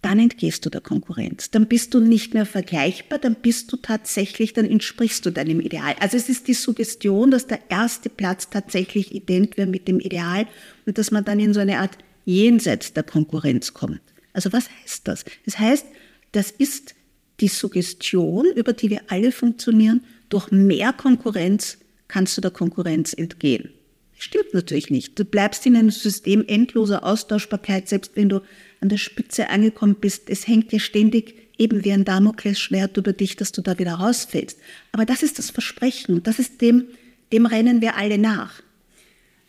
dann 0.00 0.18
entgehst 0.18 0.66
du 0.66 0.70
der 0.70 0.80
Konkurrenz. 0.80 1.50
Dann 1.50 1.68
bist 1.68 1.94
du 1.94 2.00
nicht 2.00 2.34
mehr 2.34 2.46
vergleichbar, 2.46 3.20
dann 3.20 3.36
bist 3.36 3.72
du 3.72 3.76
tatsächlich, 3.76 4.52
dann 4.52 4.64
entsprichst 4.64 5.24
du 5.24 5.30
deinem 5.30 5.60
Ideal. 5.60 5.94
Also 6.00 6.16
es 6.16 6.28
ist 6.28 6.48
die 6.48 6.54
Suggestion, 6.54 7.30
dass 7.30 7.46
der 7.46 7.60
erste 7.70 8.08
Platz 8.08 8.50
tatsächlich 8.50 9.14
ident 9.14 9.56
wäre 9.56 9.68
mit 9.68 9.86
dem 9.86 10.00
Ideal 10.00 10.48
und 10.86 10.98
dass 10.98 11.12
man 11.12 11.24
dann 11.24 11.38
in 11.38 11.54
so 11.54 11.60
eine 11.60 11.78
Art 11.78 11.98
Jenseits 12.24 12.92
der 12.92 13.04
Konkurrenz 13.04 13.74
kommt. 13.74 14.00
Also 14.32 14.52
was 14.52 14.68
heißt 14.82 15.08
das? 15.08 15.24
Das 15.44 15.58
heißt, 15.58 15.86
das 16.32 16.50
ist 16.50 16.94
die 17.40 17.48
Suggestion, 17.48 18.46
über 18.54 18.72
die 18.72 18.90
wir 18.90 19.02
alle 19.08 19.32
funktionieren. 19.32 20.04
Durch 20.28 20.50
mehr 20.50 20.92
Konkurrenz 20.92 21.78
kannst 22.08 22.36
du 22.36 22.40
der 22.40 22.50
Konkurrenz 22.50 23.12
entgehen. 23.12 23.70
Stimmt 24.16 24.54
natürlich 24.54 24.88
nicht. 24.88 25.18
Du 25.18 25.24
bleibst 25.24 25.66
in 25.66 25.74
einem 25.74 25.90
System 25.90 26.44
endloser 26.46 27.04
Austauschbarkeit, 27.04 27.88
selbst 27.88 28.12
wenn 28.14 28.28
du 28.28 28.40
an 28.80 28.88
der 28.88 28.96
Spitze 28.98 29.50
angekommen 29.50 29.96
bist. 29.96 30.30
Es 30.30 30.46
hängt 30.46 30.70
dir 30.70 30.78
ständig 30.78 31.34
eben 31.58 31.84
wie 31.84 31.92
ein 31.92 32.04
Damoklesschwert 32.04 32.96
über 32.96 33.12
dich, 33.12 33.36
dass 33.36 33.50
du 33.50 33.62
da 33.62 33.78
wieder 33.78 33.94
rausfällst. 33.94 34.58
Aber 34.92 35.04
das 35.04 35.22
ist 35.22 35.38
das 35.38 35.50
Versprechen 35.50 36.14
und 36.14 36.26
das 36.26 36.38
ist 36.38 36.60
dem, 36.60 36.84
dem 37.32 37.46
rennen 37.46 37.80
wir 37.80 37.96
alle 37.96 38.16
nach. 38.16 38.61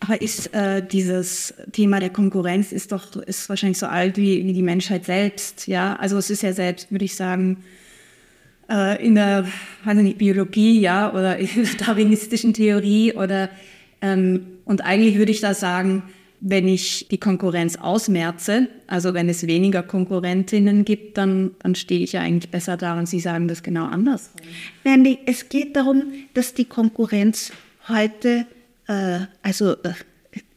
Aber 0.00 0.20
ist 0.20 0.52
äh, 0.54 0.86
dieses 0.86 1.54
Thema 1.72 1.98
der 1.98 2.10
Konkurrenz 2.10 2.72
ist 2.72 2.92
doch 2.92 3.16
ist 3.16 3.48
wahrscheinlich 3.48 3.78
so 3.78 3.86
alt 3.86 4.16
wie, 4.16 4.44
wie 4.44 4.52
die 4.52 4.62
Menschheit 4.62 5.04
selbst, 5.04 5.66
ja? 5.66 5.96
Also 5.96 6.18
es 6.18 6.28
ist 6.30 6.42
ja 6.42 6.52
selbst, 6.52 6.92
würde 6.92 7.06
ich 7.06 7.16
sagen, 7.16 7.64
äh, 8.68 9.04
in 9.04 9.14
der 9.14 9.46
weiß 9.84 9.96
nicht, 9.98 10.18
Biologie, 10.18 10.80
ja, 10.80 11.12
oder 11.12 11.38
in 11.38 11.48
der 11.54 11.74
darwinistischen 11.86 12.52
Theorie 12.52 13.14
oder 13.14 13.48
ähm, 14.02 14.46
und 14.64 14.84
eigentlich 14.84 15.16
würde 15.16 15.32
ich 15.32 15.40
da 15.40 15.54
sagen, 15.54 16.02
wenn 16.46 16.68
ich 16.68 17.08
die 17.08 17.16
Konkurrenz 17.16 17.76
ausmerze, 17.76 18.68
also 18.86 19.14
wenn 19.14 19.30
es 19.30 19.46
weniger 19.46 19.82
Konkurrentinnen 19.82 20.84
gibt, 20.84 21.16
dann, 21.16 21.52
dann 21.60 21.74
stehe 21.74 22.02
ich 22.02 22.12
ja 22.12 22.20
eigentlich 22.20 22.50
besser 22.50 22.76
da 22.76 22.98
und 22.98 23.06
Sie 23.06 23.18
sagen 23.20 23.48
das 23.48 23.62
genau 23.62 23.86
anders. 23.86 24.30
Nein, 24.84 25.16
es 25.24 25.48
geht 25.48 25.74
darum, 25.74 26.02
dass 26.34 26.52
die 26.52 26.66
Konkurrenz 26.66 27.50
heute, 27.88 28.46
also 29.42 29.72
äh, 29.72 29.92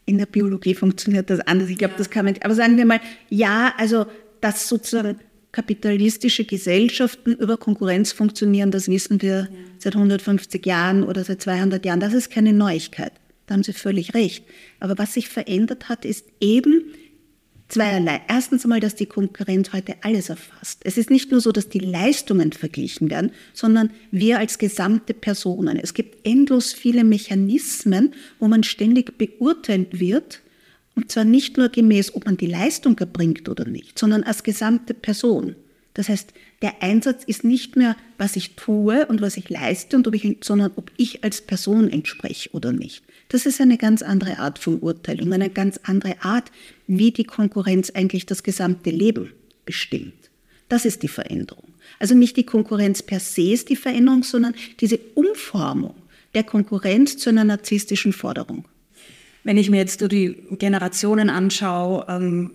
in 0.06 0.18
der 0.18 0.26
Biologie 0.26 0.76
funktioniert 0.76 1.30
das 1.30 1.40
anders. 1.42 1.70
Ich 1.70 1.78
glaube, 1.78 1.96
das 1.98 2.10
kann 2.10 2.26
man 2.26 2.34
nicht. 2.34 2.46
Aber 2.46 2.56
sagen 2.56 2.78
wir 2.78 2.86
mal, 2.86 3.02
ja, 3.30 3.74
also 3.78 4.06
dass 4.42 4.70
sozusagen 4.70 5.20
kapitalistische 5.52 6.46
Gesellschaften 6.46 7.34
über 7.34 7.58
Konkurrenz 7.58 8.12
funktionieren, 8.12 8.70
das 8.72 8.88
wissen 8.90 9.22
wir 9.22 9.32
ja. 9.32 9.48
seit 9.80 9.96
150 9.96 10.66
Jahren 10.66 11.04
oder 11.04 11.24
seit 11.24 11.42
200 11.42 11.84
Jahren. 11.86 12.00
Das 12.00 12.14
ist 12.14 12.30
keine 12.30 12.54
Neuigkeit. 12.54 13.14
Da 13.48 13.56
haben 13.56 13.64
Sie 13.64 13.74
völlig 13.74 14.14
recht. 14.14 14.44
Aber 14.80 14.98
was 14.98 15.14
sich 15.14 15.30
verändert 15.30 15.90
hat, 15.90 16.06
ist 16.06 16.26
eben 16.40 16.94
zweierlei. 17.68 18.22
Erstens 18.28 18.64
einmal, 18.64 18.80
dass 18.80 18.96
die 18.96 19.06
Konkurrenz 19.06 19.74
heute 19.74 19.96
alles 20.02 20.30
erfasst. 20.30 20.82
Es 20.84 20.98
ist 20.98 21.10
nicht 21.10 21.32
nur 21.32 21.42
so, 21.42 21.52
dass 21.52 21.70
die 21.70 21.80
Leistungen 21.80 22.54
verglichen 22.54 23.10
werden, 23.10 23.32
sondern 23.54 23.92
wir 24.12 24.40
als 24.40 24.58
gesamte 24.58 25.14
Personen. 25.14 25.78
Es 25.78 25.94
gibt 25.94 26.26
endlos 26.26 26.74
viele 26.74 27.04
Mechanismen, 27.04 28.14
wo 28.40 28.48
man 28.48 28.64
ständig 28.64 29.18
beurteilt 29.18 30.00
wird, 30.00 30.42
und 30.96 31.12
zwar 31.12 31.26
nicht 31.26 31.58
nur 31.58 31.70
gemäß, 31.70 32.16
ob 32.16 32.26
man 32.26 32.38
die 32.38 32.48
Leistung 32.48 32.98
erbringt 32.98 33.48
oder 33.50 33.66
nicht, 33.66 34.00
sondern 34.00 34.24
als 34.24 34.44
gesamte 34.44 34.96
Person. 34.96 35.56
Das 35.98 36.10
heißt, 36.10 36.32
der 36.62 36.84
Einsatz 36.84 37.24
ist 37.24 37.44
nicht 37.44 37.76
mehr, 37.76 37.98
was 38.20 38.36
ich 38.36 38.56
tue 38.56 39.08
und 39.08 39.20
was 39.20 39.36
ich 39.36 39.50
leiste, 39.50 39.98
und 39.98 40.08
ob 40.08 40.14
ich, 40.14 40.38
sondern 40.42 40.72
ob 40.76 40.92
ich 40.96 41.24
als 41.24 41.42
Person 41.42 41.90
entspreche 41.90 42.52
oder 42.52 42.72
nicht. 42.72 43.04
Das 43.30 43.48
ist 43.48 43.60
eine 43.60 43.80
ganz 43.80 44.04
andere 44.04 44.38
Art 44.38 44.60
von 44.60 44.80
Urteil 44.80 45.20
und 45.24 45.34
eine 45.34 45.50
ganz 45.50 45.80
andere 45.84 46.22
Art, 46.22 46.52
wie 46.86 47.10
die 47.10 47.24
Konkurrenz 47.24 47.90
eigentlich 47.90 48.28
das 48.28 48.44
gesamte 48.44 48.92
Leben 48.92 49.34
bestimmt. 49.66 50.14
Das 50.70 50.86
ist 50.86 51.02
die 51.02 51.08
Veränderung. 51.08 51.74
Also 51.98 52.14
nicht 52.14 52.38
die 52.38 52.46
Konkurrenz 52.46 53.02
per 53.02 53.20
se 53.20 53.54
ist 53.54 53.70
die 53.70 53.76
Veränderung, 53.76 54.22
sondern 54.22 54.54
diese 54.80 55.00
Umformung 55.16 55.96
der 56.36 56.44
Konkurrenz 56.44 57.18
zu 57.18 57.32
einer 57.32 57.44
narzisstischen 57.44 58.14
Forderung. 58.14 58.66
Wenn 59.44 59.58
ich 59.58 59.72
mir 59.72 59.78
jetzt 59.78 60.00
die 60.12 60.44
Generationen 60.60 61.32
anschaue, 61.32 62.06
ähm, 62.08 62.52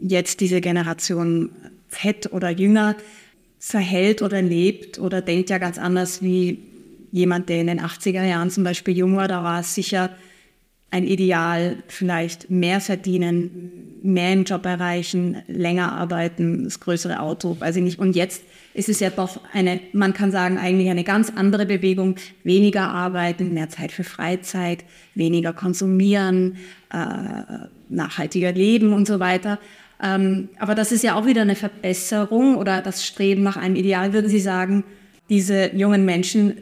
jetzt 0.00 0.38
diese 0.38 0.60
Generation 0.60 1.50
Z 1.88 2.32
oder 2.32 2.50
jünger, 2.50 2.96
verhält 3.58 4.22
oder 4.22 4.40
lebt 4.40 4.98
oder 4.98 5.20
denkt 5.20 5.50
ja 5.50 5.58
ganz 5.58 5.78
anders 5.78 6.22
wie 6.22 6.58
jemand, 7.10 7.48
der 7.48 7.60
in 7.60 7.66
den 7.66 7.80
80er 7.80 8.24
Jahren 8.24 8.50
zum 8.50 8.64
Beispiel 8.64 8.96
jung 8.96 9.16
war, 9.16 9.28
da 9.28 9.42
war 9.42 9.60
es 9.60 9.74
sicher 9.74 10.10
ein 10.90 11.06
Ideal, 11.06 11.82
vielleicht 11.88 12.50
mehr 12.50 12.80
verdienen, 12.80 13.98
mehr 14.02 14.32
im 14.32 14.44
Job 14.44 14.64
erreichen, 14.64 15.42
länger 15.46 15.92
arbeiten, 15.92 16.64
das 16.64 16.80
größere 16.80 17.20
Auto, 17.20 17.56
weiß 17.58 17.76
ich 17.76 17.82
nicht. 17.82 17.98
Und 17.98 18.16
jetzt 18.16 18.42
ist 18.72 18.88
es 18.88 19.00
ja 19.00 19.10
doch 19.10 19.40
eine, 19.52 19.80
man 19.92 20.14
kann 20.14 20.30
sagen, 20.30 20.56
eigentlich 20.56 20.88
eine 20.88 21.04
ganz 21.04 21.30
andere 21.34 21.66
Bewegung. 21.66 22.16
Weniger 22.42 22.88
arbeiten, 22.88 23.52
mehr 23.52 23.68
Zeit 23.68 23.92
für 23.92 24.04
Freizeit, 24.04 24.84
weniger 25.14 25.52
konsumieren, 25.52 26.56
äh, 26.90 27.66
nachhaltiger 27.90 28.52
leben 28.52 28.94
und 28.94 29.06
so 29.06 29.20
weiter. 29.20 29.58
Ähm, 30.02 30.48
aber 30.58 30.74
das 30.74 30.92
ist 30.92 31.02
ja 31.02 31.14
auch 31.14 31.26
wieder 31.26 31.42
eine 31.42 31.56
Verbesserung 31.56 32.56
oder 32.56 32.82
das 32.82 33.04
Streben 33.04 33.42
nach 33.42 33.56
einem 33.56 33.76
Ideal, 33.76 34.12
würden 34.12 34.28
Sie 34.28 34.40
sagen, 34.40 34.84
diese 35.28 35.74
jungen 35.74 36.04
Menschen 36.04 36.54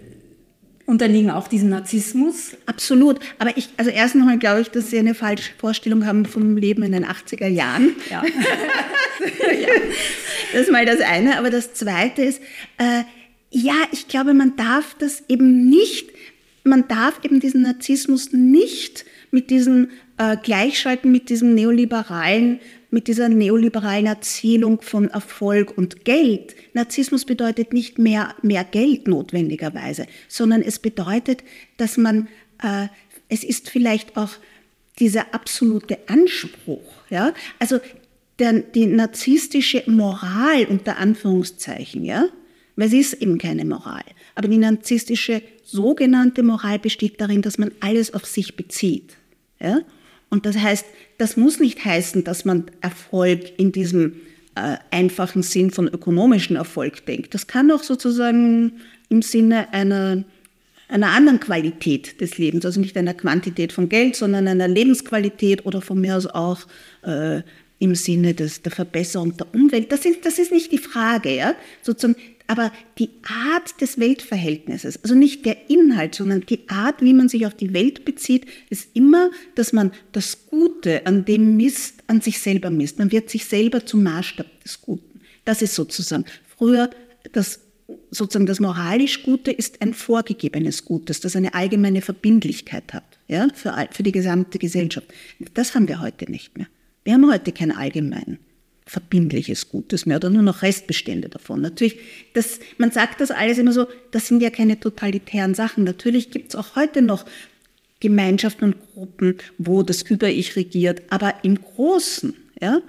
unterliegen 0.86 1.30
auch 1.30 1.48
diesem 1.48 1.68
Narzissmus? 1.68 2.56
Absolut. 2.66 3.18
Aber 3.38 3.56
ich, 3.56 3.68
also 3.76 3.90
erst 3.90 4.14
einmal 4.14 4.38
glaube 4.38 4.60
ich, 4.62 4.70
dass 4.70 4.90
Sie 4.90 4.98
eine 4.98 5.14
falsche 5.14 5.52
Vorstellung 5.58 6.06
haben 6.06 6.24
vom 6.24 6.56
Leben 6.56 6.82
in 6.82 6.92
den 6.92 7.04
80er 7.04 7.48
Jahren. 7.48 7.96
Ja. 8.10 8.22
ja. 9.60 9.68
Das 10.52 10.62
ist 10.62 10.72
mal 10.72 10.86
das 10.86 11.00
eine. 11.00 11.38
Aber 11.38 11.50
das 11.50 11.74
zweite 11.74 12.22
ist, 12.22 12.40
äh, 12.78 13.02
ja, 13.50 13.74
ich 13.92 14.08
glaube, 14.08 14.32
man 14.32 14.56
darf 14.56 14.94
das 14.98 15.24
eben 15.28 15.68
nicht, 15.68 16.08
man 16.64 16.88
darf 16.88 17.20
eben 17.24 17.40
diesen 17.40 17.62
Narzissmus 17.62 18.32
nicht 18.32 19.04
mit 19.30 19.50
diesem 19.50 19.90
äh, 20.18 20.36
Gleichschalten, 20.36 21.10
mit 21.10 21.30
diesem 21.30 21.54
neoliberalen 21.54 22.60
mit 22.96 23.08
dieser 23.08 23.28
neoliberalen 23.28 24.06
Erzählung 24.06 24.80
von 24.80 25.08
Erfolg 25.08 25.76
und 25.76 26.06
Geld. 26.06 26.56
Narzissmus 26.72 27.26
bedeutet 27.26 27.74
nicht 27.74 27.98
mehr, 27.98 28.34
mehr 28.40 28.64
Geld 28.64 29.06
notwendigerweise, 29.06 30.06
sondern 30.28 30.62
es 30.62 30.78
bedeutet, 30.78 31.44
dass 31.76 31.98
man, 31.98 32.28
äh, 32.62 32.86
es 33.28 33.44
ist 33.44 33.68
vielleicht 33.68 34.16
auch 34.16 34.30
dieser 34.98 35.34
absolute 35.34 35.98
Anspruch. 36.06 36.90
Ja? 37.10 37.34
Also 37.58 37.80
der, 38.38 38.60
die 38.60 38.86
narzisstische 38.86 39.82
Moral 39.84 40.64
unter 40.64 40.96
Anführungszeichen, 40.96 42.02
ja, 42.02 42.30
weil 42.76 42.88
sie 42.88 43.00
ist 43.00 43.12
eben 43.20 43.36
keine 43.36 43.66
Moral. 43.66 44.04
Aber 44.36 44.48
die 44.48 44.56
narzisstische 44.56 45.42
sogenannte 45.64 46.42
Moral 46.42 46.78
besteht 46.78 47.20
darin, 47.20 47.42
dass 47.42 47.58
man 47.58 47.72
alles 47.80 48.14
auf 48.14 48.24
sich 48.24 48.56
bezieht. 48.56 49.18
Ja? 49.60 49.80
Und 50.36 50.44
das 50.44 50.58
heißt, 50.58 50.84
das 51.16 51.38
muss 51.38 51.60
nicht 51.60 51.82
heißen, 51.82 52.22
dass 52.22 52.44
man 52.44 52.66
Erfolg 52.82 53.58
in 53.58 53.72
diesem 53.72 54.20
äh, 54.54 54.76
einfachen 54.90 55.42
Sinn 55.42 55.70
von 55.70 55.88
ökonomischen 55.88 56.56
Erfolg 56.56 57.06
denkt. 57.06 57.32
Das 57.32 57.46
kann 57.46 57.70
auch 57.70 57.82
sozusagen 57.82 58.72
im 59.08 59.22
Sinne 59.22 59.72
einer, 59.72 60.24
einer 60.88 61.08
anderen 61.12 61.40
Qualität 61.40 62.20
des 62.20 62.36
Lebens, 62.36 62.66
also 62.66 62.80
nicht 62.80 62.98
einer 62.98 63.14
Quantität 63.14 63.72
von 63.72 63.88
Geld, 63.88 64.14
sondern 64.14 64.46
einer 64.46 64.68
Lebensqualität 64.68 65.64
oder 65.64 65.80
von 65.80 66.02
mir 66.02 66.18
aus 66.18 66.26
auch 66.26 66.66
äh, 67.00 67.40
im 67.78 67.94
Sinne 67.94 68.34
des, 68.34 68.60
der 68.60 68.72
Verbesserung 68.72 69.38
der 69.38 69.46
Umwelt. 69.54 69.90
Das 69.90 70.04
ist, 70.04 70.26
das 70.26 70.38
ist 70.38 70.52
nicht 70.52 70.70
die 70.70 70.76
Frage. 70.76 71.34
Ja? 71.34 71.54
Sozusagen 71.80 72.20
aber 72.46 72.72
die 72.98 73.10
Art 73.52 73.80
des 73.80 73.98
Weltverhältnisses, 73.98 75.02
also 75.02 75.14
nicht 75.14 75.44
der 75.44 75.68
Inhalt, 75.68 76.14
sondern 76.14 76.42
die 76.42 76.68
Art, 76.68 77.02
wie 77.02 77.14
man 77.14 77.28
sich 77.28 77.46
auf 77.46 77.54
die 77.54 77.72
Welt 77.72 78.04
bezieht, 78.04 78.46
ist 78.70 78.90
immer, 78.94 79.30
dass 79.54 79.72
man 79.72 79.92
das 80.12 80.46
Gute 80.46 81.06
an 81.06 81.24
dem 81.24 81.56
misst, 81.56 82.04
an 82.06 82.20
sich 82.20 82.38
selber 82.38 82.70
misst. 82.70 82.98
Man 82.98 83.12
wird 83.12 83.30
sich 83.30 83.46
selber 83.46 83.84
zum 83.84 84.02
Maßstab 84.02 84.46
des 84.62 84.80
Guten. 84.80 85.20
Das 85.44 85.62
ist 85.62 85.74
sozusagen 85.74 86.24
früher 86.46 86.90
das 87.32 87.60
sozusagen 88.10 88.46
das 88.46 88.60
moralisch 88.60 89.22
Gute 89.22 89.52
ist 89.52 89.80
ein 89.80 89.94
vorgegebenes 89.94 90.84
Gutes, 90.84 91.20
das 91.20 91.36
eine 91.36 91.54
allgemeine 91.54 92.02
Verbindlichkeit 92.02 92.92
hat, 92.92 93.04
ja, 93.28 93.46
für, 93.54 93.74
für 93.92 94.02
die 94.02 94.12
gesamte 94.12 94.58
Gesellschaft. 94.58 95.06
Das 95.54 95.74
haben 95.74 95.86
wir 95.86 96.00
heute 96.00 96.30
nicht 96.30 96.56
mehr. 96.56 96.66
Wir 97.04 97.14
haben 97.14 97.30
heute 97.30 97.52
kein 97.52 97.70
allgemein 97.70 98.38
verbindliches 98.86 99.68
Gutes 99.68 100.06
mehr 100.06 100.16
oder 100.16 100.30
nur 100.30 100.42
noch 100.42 100.62
Restbestände 100.62 101.28
davon. 101.28 101.60
Natürlich, 101.60 101.98
das, 102.34 102.60
man 102.78 102.92
sagt 102.92 103.20
das 103.20 103.32
alles 103.32 103.58
immer 103.58 103.72
so, 103.72 103.88
das 104.12 104.28
sind 104.28 104.40
ja 104.40 104.50
keine 104.50 104.78
totalitären 104.78 105.54
Sachen. 105.54 105.82
Natürlich 105.82 106.30
gibt 106.30 106.50
es 106.50 106.56
auch 106.56 106.76
heute 106.76 107.02
noch 107.02 107.26
Gemeinschaften 107.98 108.64
und 108.64 108.76
Gruppen, 108.94 109.38
wo 109.58 109.82
das 109.82 110.02
Über-Ich 110.02 110.54
regiert, 110.54 111.02
aber 111.10 111.34
im 111.42 111.60
Großen, 111.60 112.34
ja, 112.60 112.80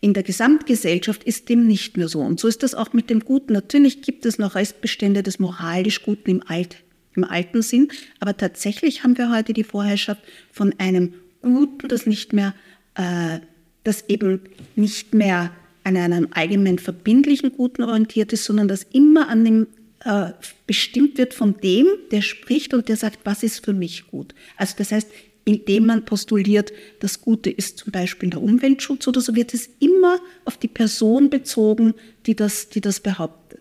in 0.00 0.14
der 0.14 0.22
Gesamtgesellschaft 0.22 1.24
ist 1.24 1.48
dem 1.48 1.66
nicht 1.66 1.96
mehr 1.96 2.08
so. 2.08 2.20
Und 2.20 2.38
so 2.38 2.48
ist 2.48 2.62
das 2.62 2.74
auch 2.74 2.92
mit 2.92 3.08
dem 3.08 3.20
Guten. 3.20 3.52
Natürlich 3.52 4.02
gibt 4.02 4.26
es 4.26 4.38
noch 4.38 4.54
Restbestände 4.54 5.22
des 5.22 5.38
moralisch 5.38 6.02
Guten 6.02 6.30
im, 6.30 6.42
Alt, 6.46 6.76
im 7.14 7.24
alten 7.24 7.62
Sinn, 7.62 7.88
aber 8.20 8.36
tatsächlich 8.36 9.02
haben 9.02 9.18
wir 9.18 9.30
heute 9.30 9.52
die 9.52 9.64
Vorherrschaft 9.64 10.22
von 10.52 10.74
einem 10.78 11.14
Guten, 11.40 11.88
das 11.88 12.06
nicht 12.06 12.32
mehr 12.32 12.54
äh, 12.94 13.40
das 13.84 14.04
eben 14.08 14.40
nicht 14.76 15.14
mehr 15.14 15.50
an 15.84 15.96
einem 15.96 16.28
allgemein 16.30 16.78
verbindlichen 16.78 17.52
Guten 17.52 17.82
orientiert 17.82 18.32
ist, 18.32 18.44
sondern 18.44 18.68
das 18.68 18.86
immer 18.92 19.28
an 19.28 19.44
dem 19.44 19.66
äh, 20.04 20.30
bestimmt 20.66 21.18
wird 21.18 21.34
von 21.34 21.56
dem, 21.60 21.86
der 22.10 22.22
spricht 22.22 22.74
und 22.74 22.88
der 22.88 22.96
sagt, 22.96 23.20
was 23.24 23.42
ist 23.42 23.64
für 23.64 23.72
mich 23.72 24.06
gut. 24.08 24.34
Also 24.56 24.74
das 24.78 24.92
heißt, 24.92 25.08
indem 25.44 25.86
man 25.86 26.04
postuliert, 26.04 26.72
das 27.00 27.20
Gute 27.20 27.50
ist 27.50 27.78
zum 27.78 27.92
Beispiel 27.92 28.30
der 28.30 28.42
Umweltschutz 28.42 29.08
oder 29.08 29.20
so, 29.20 29.34
wird 29.34 29.54
es 29.54 29.68
immer 29.80 30.20
auf 30.44 30.56
die 30.56 30.68
Person 30.68 31.30
bezogen, 31.30 31.94
die 32.26 32.36
das, 32.36 32.68
die 32.68 32.80
das 32.80 33.00
behauptet. 33.00 33.60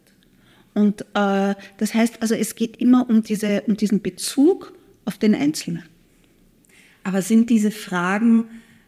Und 0.74 1.02
äh, 1.14 1.56
das 1.78 1.94
heißt 1.94 2.22
also, 2.22 2.36
es 2.36 2.56
geht 2.56 2.78
immer 2.78 3.10
um, 3.10 3.24
diese, 3.24 3.64
um 3.68 3.76
diesen 3.76 4.02
Bezug 4.02 4.74
auf 5.06 5.18
den 5.18 5.36
Einzelnen. 5.36 5.84
Aber 7.04 7.22
sind 7.22 7.50
diese 7.50 7.72
Fragen 7.72 8.46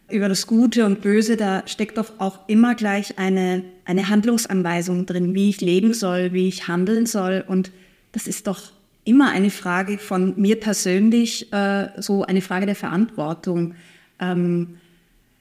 über 0.09 0.29
das 0.29 0.47
Gute 0.47 0.85
und 0.85 1.01
Böse, 1.01 1.37
da 1.37 1.63
steckt 1.65 1.97
doch 1.97 2.19
auch 2.19 2.39
immer 2.47 2.75
gleich 2.75 3.17
eine, 3.17 3.63
eine 3.85 4.09
Handlungsanweisung 4.09 5.05
drin, 5.05 5.33
wie 5.33 5.49
ich 5.49 5.61
leben 5.61 5.93
soll, 5.93 6.33
wie 6.33 6.47
ich 6.47 6.67
handeln 6.67 7.05
soll. 7.05 7.43
Und 7.47 7.71
das 8.11 8.27
ist 8.27 8.47
doch 8.47 8.71
immer 9.05 9.31
eine 9.31 9.49
Frage 9.49 9.97
von 9.97 10.33
mir 10.39 10.59
persönlich, 10.59 11.51
äh, 11.51 11.89
so 11.97 12.23
eine 12.23 12.41
Frage 12.41 12.65
der 12.65 12.75
Verantwortung. 12.75 13.75
Ähm, 14.19 14.77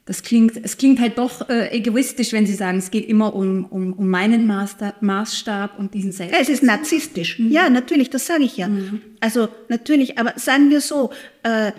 das 0.04 0.22
klingt, 0.22 0.56
es 0.62 0.78
klingt 0.78 1.00
halt 1.00 1.16
doch 1.16 1.48
äh, 1.48 1.70
egoistisch, 1.76 2.32
wenn 2.32 2.44
Sie 2.44 2.54
sagen, 2.54 2.78
es 2.78 2.90
geht 2.90 3.08
immer 3.08 3.34
um, 3.34 3.64
um, 3.66 3.92
um 3.92 4.08
meinen 4.08 4.46
Master, 4.46 4.94
Maßstab 5.00 5.78
und 5.78 5.94
diesen 5.94 6.10
Selbst. 6.10 6.34
Ja, 6.34 6.40
es 6.40 6.48
ist 6.48 6.62
narzisstisch. 6.62 7.38
Mhm. 7.38 7.52
Ja, 7.52 7.70
natürlich, 7.70 8.10
das 8.10 8.26
sage 8.26 8.42
ich 8.42 8.56
ja. 8.56 8.66
Mhm. 8.66 9.00
Also 9.20 9.48
natürlich, 9.68 10.18
aber 10.18 10.32
sagen 10.36 10.70
wir 10.70 10.80
so, 10.80 11.10
äh, 11.44 11.70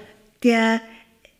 der 0.44 0.80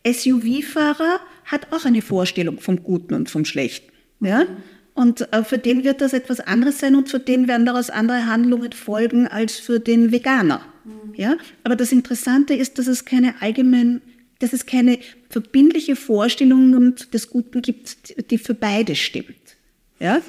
SUV-Fahrer 0.06 1.20
hat 1.44 1.72
auch 1.72 1.84
eine 1.84 2.02
Vorstellung 2.02 2.58
vom 2.58 2.82
Guten 2.82 3.14
und 3.14 3.30
vom 3.30 3.44
Schlechten. 3.44 3.90
Ja? 4.20 4.46
Und 4.94 5.32
äh, 5.32 5.44
für 5.44 5.58
den 5.58 5.84
wird 5.84 6.00
das 6.00 6.12
etwas 6.12 6.40
anderes 6.40 6.78
sein 6.78 6.94
und 6.94 7.08
für 7.08 7.18
den 7.18 7.48
werden 7.48 7.66
daraus 7.66 7.90
andere 7.90 8.26
Handlungen 8.26 8.72
folgen 8.72 9.26
als 9.26 9.58
für 9.58 9.80
den 9.80 10.12
Veganer. 10.12 10.64
Mhm. 10.84 11.14
Ja? 11.14 11.36
Aber 11.64 11.76
das 11.76 11.92
Interessante 11.92 12.54
ist, 12.54 12.78
dass 12.78 12.86
es 12.86 13.04
keine 13.04 13.34
allgemein 13.40 14.00
dass 14.40 14.52
es 14.52 14.66
keine 14.66 14.98
verbindliche 15.30 15.96
Vorstellung 15.96 16.94
des 17.12 17.30
Guten 17.30 17.62
gibt, 17.62 18.30
die 18.30 18.36
für 18.36 18.52
beide 18.52 18.94
stimmt. 18.94 19.56
Ja? 20.00 20.20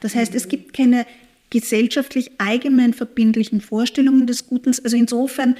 Das 0.00 0.14
heißt, 0.14 0.34
es 0.34 0.48
gibt 0.48 0.74
keine 0.74 1.06
gesellschaftlich 1.48 2.32
allgemein 2.38 2.92
verbindlichen 2.92 3.60
Vorstellungen 3.60 4.26
des 4.26 4.46
Guten. 4.46 4.74
Also 4.84 4.96
insofern 4.96 5.56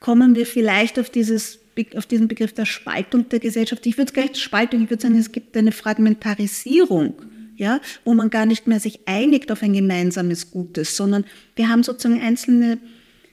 kommen 0.00 0.34
wir 0.34 0.46
vielleicht 0.46 0.98
auf, 0.98 1.10
dieses, 1.10 1.58
auf 1.94 2.06
diesen 2.06 2.28
Begriff 2.28 2.52
der 2.52 2.66
Spaltung 2.66 3.28
der 3.28 3.40
Gesellschaft. 3.40 3.86
Ich 3.86 3.98
würde 3.98 4.10
es 4.10 4.14
gar 4.14 4.34
Spaltung, 4.34 4.82
ich 4.82 4.90
würde 4.90 5.02
sagen, 5.02 5.18
es 5.18 5.32
gibt 5.32 5.56
eine 5.56 5.72
Fragmentarisierung, 5.72 7.14
ja, 7.56 7.80
wo 8.04 8.14
man 8.14 8.30
gar 8.30 8.46
nicht 8.46 8.66
mehr 8.66 8.80
sich 8.80 9.00
einigt 9.06 9.50
auf 9.50 9.62
ein 9.62 9.72
gemeinsames 9.72 10.50
Gutes, 10.50 10.96
sondern 10.96 11.24
wir 11.56 11.68
haben 11.68 11.82
sozusagen 11.82 12.20
einzelne 12.20 12.78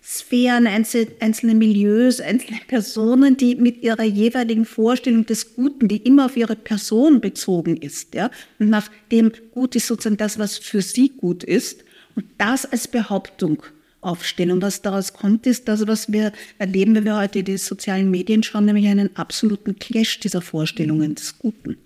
Sphären, 0.04 0.68
einzelne 0.68 1.56
Milieus, 1.56 2.22
einzelne 2.22 2.60
Personen, 2.68 3.38
die 3.38 3.56
mit 3.56 3.82
ihrer 3.82 4.04
jeweiligen 4.04 4.66
Vorstellung 4.66 5.26
des 5.26 5.56
Guten, 5.56 5.88
die 5.88 5.98
immer 5.98 6.26
auf 6.26 6.38
ihre 6.38 6.56
Person 6.56 7.22
bezogen 7.22 7.78
ist, 7.78 8.14
ja, 8.14 8.30
und 8.60 8.70
nach 8.70 8.90
dem 9.12 9.32
Gut 9.52 9.76
ist 9.76 9.88
sozusagen 9.88 10.18
das, 10.18 10.38
was 10.38 10.58
für 10.58 10.82
sie 10.82 11.10
gut 11.10 11.44
ist, 11.44 11.84
und 12.16 12.26
das 12.38 12.66
als 12.66 12.88
Behauptung 12.88 13.62
aufstellen. 14.06 14.52
Und 14.52 14.62
was 14.62 14.82
daraus 14.82 15.14
kommt, 15.14 15.48
ist 15.48 15.68
das, 15.68 15.88
was 15.88 16.12
wir 16.12 16.32
erleben, 16.58 16.96
wenn 16.96 17.06
wir 17.06 17.18
heute 17.18 17.44
die 17.44 17.58
sozialen 17.58 18.12
Medien 18.12 18.44
schauen, 18.44 18.66
nämlich 18.66 18.88
einen 18.88 19.16
absoluten 19.16 19.78
Clash 19.78 20.20
dieser 20.20 20.42
Vorstellungen 20.42 21.16
des 21.16 21.40
Guten. 21.40 21.78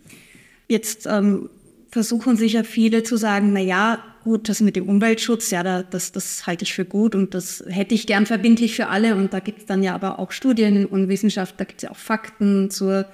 Jetzt 0.67 1.07
ähm, 1.07 1.49
versuchen 1.89 2.37
sicher 2.37 2.63
viele 2.63 3.03
zu 3.03 3.17
sagen, 3.17 3.53
na 3.53 3.59
ja, 3.59 4.03
gut, 4.23 4.49
das 4.49 4.61
mit 4.61 4.75
dem 4.75 4.87
Umweltschutz, 4.87 5.49
ja, 5.49 5.63
da, 5.63 5.83
das, 5.83 6.11
das 6.11 6.45
halte 6.45 6.63
ich 6.63 6.73
für 6.73 6.85
gut 6.85 7.15
und 7.15 7.33
das 7.33 7.63
hätte 7.67 7.95
ich 7.95 8.05
gern 8.05 8.25
verbindlich 8.25 8.75
für 8.75 8.87
alle. 8.87 9.15
Und 9.15 9.33
da 9.33 9.39
gibt 9.39 9.59
es 9.59 9.65
dann 9.65 9.81
ja 9.81 9.95
aber 9.95 10.19
auch 10.19 10.31
Studien 10.31 10.85
und 10.85 11.07
Wissenschaft, 11.07 11.55
da 11.57 11.63
gibt 11.63 11.79
es 11.79 11.83
ja 11.83 11.91
auch 11.91 11.97
Fakten 11.97 12.69
zur 12.69 13.05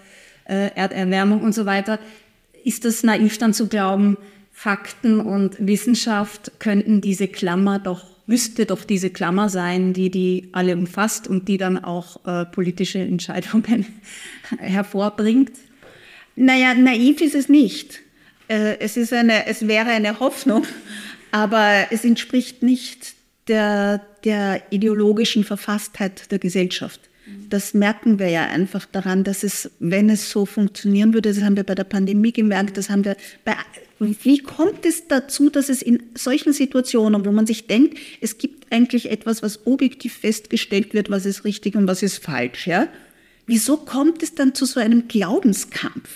äh, 0.46 0.72
Erderwärmung 0.76 1.42
und 1.42 1.54
so 1.54 1.66
weiter. 1.66 2.00
Ist 2.64 2.86
das 2.86 3.04
naiv 3.04 3.38
dann 3.38 3.54
zu 3.54 3.68
glauben, 3.68 4.18
Fakten 4.52 5.20
und 5.20 5.56
Wissenschaft 5.60 6.60
könnten 6.60 7.02
diese 7.02 7.28
Klammer 7.28 7.78
doch, 7.78 8.15
müsste 8.28 8.66
doch 8.66 8.84
diese 8.84 9.10
Klammer 9.10 9.50
sein, 9.50 9.94
die 9.94 10.10
die 10.10 10.50
alle 10.52 10.76
umfasst 10.76 11.28
und 11.28 11.48
die 11.48 11.58
dann 11.58 11.84
auch 11.84 12.26
äh, 12.26 12.46
politische 12.46 13.00
Entscheidungen 13.00 13.86
hervorbringt? 14.58 15.52
Naja, 16.36 16.74
naiv 16.74 17.22
ist 17.22 17.36
es 17.36 17.50
nicht. 17.50 18.02
Äh, 18.48 18.78
es, 18.80 18.98
ist 18.98 19.14
eine, 19.14 19.48
es 19.48 19.68
wäre 19.68 19.90
eine 19.90 20.20
Hoffnung, 20.20 20.66
aber 21.32 21.88
es 21.92 22.04
entspricht 22.04 22.64
nicht 22.64 23.14
der, 23.48 24.02
der 24.24 24.62
ideologischen 24.72 25.44
Verfasstheit 25.44 26.32
der 26.32 26.40
Gesellschaft. 26.40 27.02
Das 27.50 27.74
merken 27.74 28.20
wir 28.20 28.30
ja 28.30 28.46
einfach 28.46 28.86
daran, 28.86 29.24
dass 29.24 29.44
es, 29.44 29.72
wenn 29.80 30.10
es 30.10 30.30
so 30.30 30.46
funktionieren 30.46 31.14
würde, 31.14 31.34
das 31.34 31.44
haben 31.44 31.56
wir 31.56 31.64
bei 31.64 31.74
der 31.74 31.84
Pandemie 31.84 32.32
gemerkt, 32.32 32.78
das 32.78 32.90
haben 32.90 33.04
wir 33.04 33.18
bei, 33.44 33.56
wie 34.00 34.40
kommt 34.40 34.86
es 34.86 35.08
dazu, 35.08 35.50
dass 35.50 35.70
es 35.70 35.82
in 35.82 36.04
solchen 36.16 36.54
Situationen, 36.54 37.26
wo 37.26 37.32
man 37.32 37.48
sich 37.48 37.66
denkt, 37.66 37.98
es 38.22 38.38
gibt 38.38 38.72
eigentlich 38.72 39.10
etwas, 39.10 39.42
was 39.42 39.66
objektiv 39.66 40.14
festgestellt 40.14 40.94
wird, 40.94 41.10
was 41.10 41.26
ist 41.26 41.46
richtig 41.46 41.76
und 41.76 41.88
was 41.88 42.04
ist 42.04 42.24
falsch, 42.24 42.68
ja? 42.68 42.88
Wieso 43.48 43.78
kommt 43.78 44.24
es 44.24 44.36
dann 44.36 44.54
zu 44.56 44.66
so 44.66 44.80
einem 44.80 45.08
Glaubenskampf? 45.08 46.10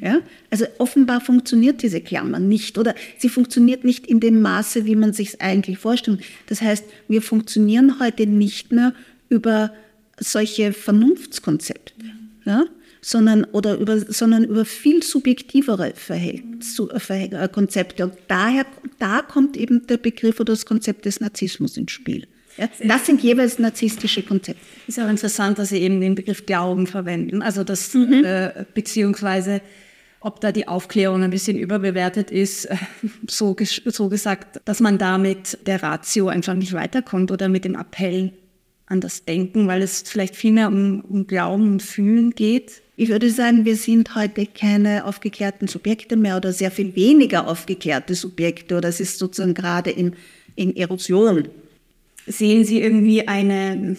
Ja? 0.00 0.20
Also 0.50 0.66
offenbar 0.78 1.20
funktioniert 1.20 1.82
diese 1.82 2.00
Klammer 2.00 2.38
nicht 2.38 2.78
oder 2.78 2.94
sie 3.18 3.28
funktioniert 3.28 3.84
nicht 3.84 4.06
in 4.06 4.20
dem 4.20 4.40
Maße, 4.40 4.86
wie 4.86 4.96
man 4.96 5.12
sich 5.12 5.28
es 5.28 5.40
eigentlich 5.40 5.78
vorstellt. 5.78 6.20
Das 6.46 6.62
heißt, 6.62 6.84
wir 7.08 7.22
funktionieren 7.22 8.00
heute 8.00 8.26
nicht 8.26 8.72
mehr 8.72 8.94
über 9.28 9.72
solche 10.20 10.72
Vernunftskonzepte, 10.72 11.94
ja? 12.44 12.64
sondern, 13.00 13.44
oder 13.44 13.78
über, 13.78 13.98
sondern 13.98 14.44
über 14.44 14.64
viel 14.64 15.02
subjektivere 15.02 15.92
äh, 16.08 17.48
Konzepte. 17.48 18.04
Und 18.04 18.14
daher, 18.28 18.66
da 18.98 19.22
kommt 19.22 19.56
eben 19.56 19.86
der 19.86 19.96
Begriff 19.96 20.38
oder 20.38 20.52
das 20.52 20.66
Konzept 20.66 21.06
des 21.06 21.20
Narzissmus 21.20 21.76
ins 21.76 21.92
Spiel. 21.92 22.26
Ja, 22.56 22.68
das 22.84 23.06
sind 23.06 23.22
jeweils 23.22 23.58
narzisstische 23.58 24.22
Konzepte. 24.22 24.60
Ist 24.86 25.00
auch 25.00 25.08
interessant, 25.08 25.58
dass 25.58 25.70
Sie 25.70 25.78
eben 25.78 26.00
den 26.00 26.14
Begriff 26.14 26.44
Glauben 26.44 26.86
verwenden. 26.86 27.42
Also 27.42 27.64
das 27.64 27.94
mhm. 27.94 28.24
äh, 28.24 28.64
beziehungsweise 28.74 29.62
ob 30.22 30.40
da 30.42 30.52
die 30.52 30.68
Aufklärung 30.68 31.22
ein 31.22 31.30
bisschen 31.30 31.56
überbewertet 31.56 32.30
ist, 32.30 32.68
so, 33.26 33.56
so 33.86 34.08
gesagt, 34.10 34.60
dass 34.66 34.80
man 34.80 34.98
damit 34.98 35.66
der 35.66 35.82
Ratio 35.82 36.28
einfach 36.28 36.54
nicht 36.54 36.74
weiterkommt 36.74 37.30
oder 37.30 37.48
mit 37.48 37.64
dem 37.64 37.74
Appell 37.74 38.32
an 38.90 39.00
das 39.00 39.24
Denken, 39.24 39.68
weil 39.68 39.82
es 39.82 40.02
vielleicht 40.02 40.36
viel 40.36 40.52
mehr 40.52 40.68
um, 40.68 41.00
um 41.02 41.26
Glauben 41.26 41.72
und 41.72 41.82
Fühlen 41.82 42.32
geht. 42.32 42.82
Ich 42.96 43.08
würde 43.08 43.30
sagen, 43.30 43.64
wir 43.64 43.76
sind 43.76 44.14
heute 44.14 44.46
keine 44.46 45.06
aufgeklärten 45.06 45.68
Subjekte 45.68 46.16
mehr 46.16 46.36
oder 46.36 46.52
sehr 46.52 46.70
viel 46.70 46.94
weniger 46.96 47.48
aufgeklärte 47.48 48.14
Subjekte 48.14 48.76
oder 48.76 48.88
es 48.88 49.00
ist 49.00 49.18
sozusagen 49.18 49.54
gerade 49.54 49.90
in, 49.90 50.14
in 50.56 50.76
Erosion. 50.76 51.48
Sehen 52.26 52.64
Sie 52.64 52.80
irgendwie 52.80 53.26
eine, 53.26 53.96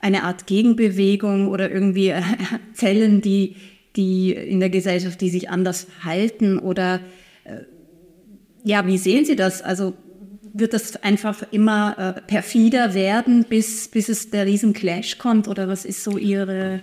eine 0.00 0.24
Art 0.24 0.46
Gegenbewegung 0.46 1.48
oder 1.48 1.70
irgendwie 1.70 2.12
Zellen, 2.74 3.22
die 3.22 3.56
die 3.96 4.32
in 4.32 4.60
der 4.60 4.70
Gesellschaft, 4.70 5.20
die 5.20 5.30
sich 5.30 5.50
anders 5.50 5.86
halten? 6.02 6.58
Oder 6.58 7.00
äh, 7.44 7.60
ja, 8.64 8.86
wie 8.86 8.98
sehen 8.98 9.24
Sie 9.24 9.36
das? 9.36 9.62
Also 9.62 9.94
wird 10.54 10.72
das 10.72 11.02
einfach 11.02 11.42
immer 11.50 12.14
äh, 12.16 12.20
perfider 12.22 12.94
werden, 12.94 13.44
bis, 13.44 13.88
bis 13.88 14.08
es 14.08 14.30
der 14.30 14.46
Riesenclash 14.46 15.18
kommt? 15.18 15.48
Oder 15.48 15.68
was 15.68 15.84
ist 15.84 16.04
so 16.04 16.16
Ihre... 16.16 16.80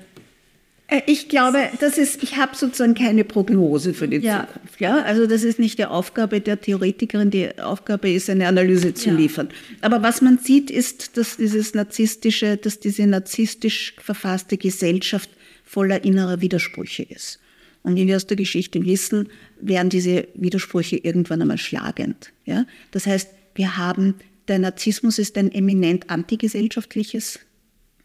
Äh, 0.87 1.01
ich 1.07 1.29
glaube, 1.29 1.69
das 1.79 1.97
ist, 1.97 2.21
ich 2.21 2.35
habe 2.35 2.53
sozusagen 2.53 2.95
keine 2.95 3.23
Prognose 3.23 3.93
für 3.93 4.09
die 4.09 4.17
ja. 4.17 4.45
Zukunft. 4.45 4.81
Ja? 4.81 5.01
Also 5.03 5.25
das 5.25 5.43
ist 5.43 5.57
nicht 5.57 5.79
die 5.79 5.85
Aufgabe 5.85 6.41
der 6.41 6.59
Theoretikerin, 6.59 7.31
die 7.31 7.57
Aufgabe 7.59 8.11
ist, 8.11 8.29
eine 8.29 8.49
Analyse 8.49 8.93
zu 8.93 9.09
ja. 9.09 9.15
liefern. 9.15 9.47
Aber 9.79 10.03
was 10.03 10.21
man 10.21 10.37
sieht, 10.37 10.69
ist, 10.69 11.15
dass 11.15 11.37
dieses 11.37 11.73
narzisstische, 11.73 12.57
dass 12.57 12.81
diese 12.81 13.07
narzisstisch 13.07 13.95
verfasste 13.99 14.57
Gesellschaft 14.57 15.29
voller 15.63 16.03
innerer 16.03 16.41
Widersprüche 16.41 17.03
ist. 17.03 17.39
Und 17.83 17.95
wie 17.95 18.05
wir 18.05 18.17
aus 18.17 18.27
der 18.27 18.35
Geschichte 18.35 18.85
wissen, 18.85 19.29
werden 19.61 19.89
diese 19.89 20.27
Widersprüche 20.35 20.97
irgendwann 20.97 21.41
einmal 21.41 21.57
schlagend. 21.57 22.33
Ja? 22.45 22.65
Das 22.91 23.07
heißt, 23.07 23.29
wir 23.55 23.77
haben, 23.77 24.15
der 24.47 24.59
Narzissmus 24.59 25.19
ist 25.19 25.37
ein 25.37 25.51
eminent 25.51 26.09
antigesellschaftliches 26.09 27.39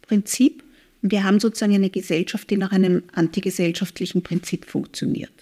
Prinzip. 0.03 0.63
Und 1.03 1.13
wir 1.13 1.25
haben 1.25 1.41
sozusagen 1.41 1.75
eine 1.75 1.91
Gesellschaft, 1.91 2.51
die 2.51 2.57
nach 2.57 2.73
einem 2.73 3.03
antigesellschaftlichen 3.13 4.23
Prinzip 4.23 4.65
funktioniert. 4.67 5.33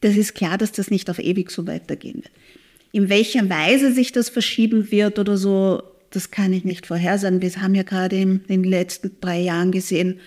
Das 0.00 0.16
ist 0.16 0.34
klar, 0.34 0.58
dass 0.58 0.72
das 0.72 0.90
nicht 0.90 1.10
auf 1.10 1.18
ewig 1.18 1.50
so 1.50 1.66
weitergehen 1.66 2.16
wird. 2.16 2.30
In 2.92 3.08
welcher 3.08 3.48
Weise 3.48 3.92
sich 3.92 4.12
das 4.12 4.28
verschieben 4.28 4.90
wird 4.90 5.18
oder 5.18 5.36
so, 5.36 5.82
das 6.10 6.30
kann 6.30 6.52
ich 6.52 6.64
nicht 6.64 6.86
vorhersagen. 6.86 7.42
Wir 7.42 7.54
haben 7.56 7.74
ja 7.74 7.82
gerade 7.82 8.16
in 8.16 8.44
den 8.48 8.64
letzten 8.64 9.12
drei 9.20 9.40
Jahren 9.40 9.70
gesehen, 9.70 10.18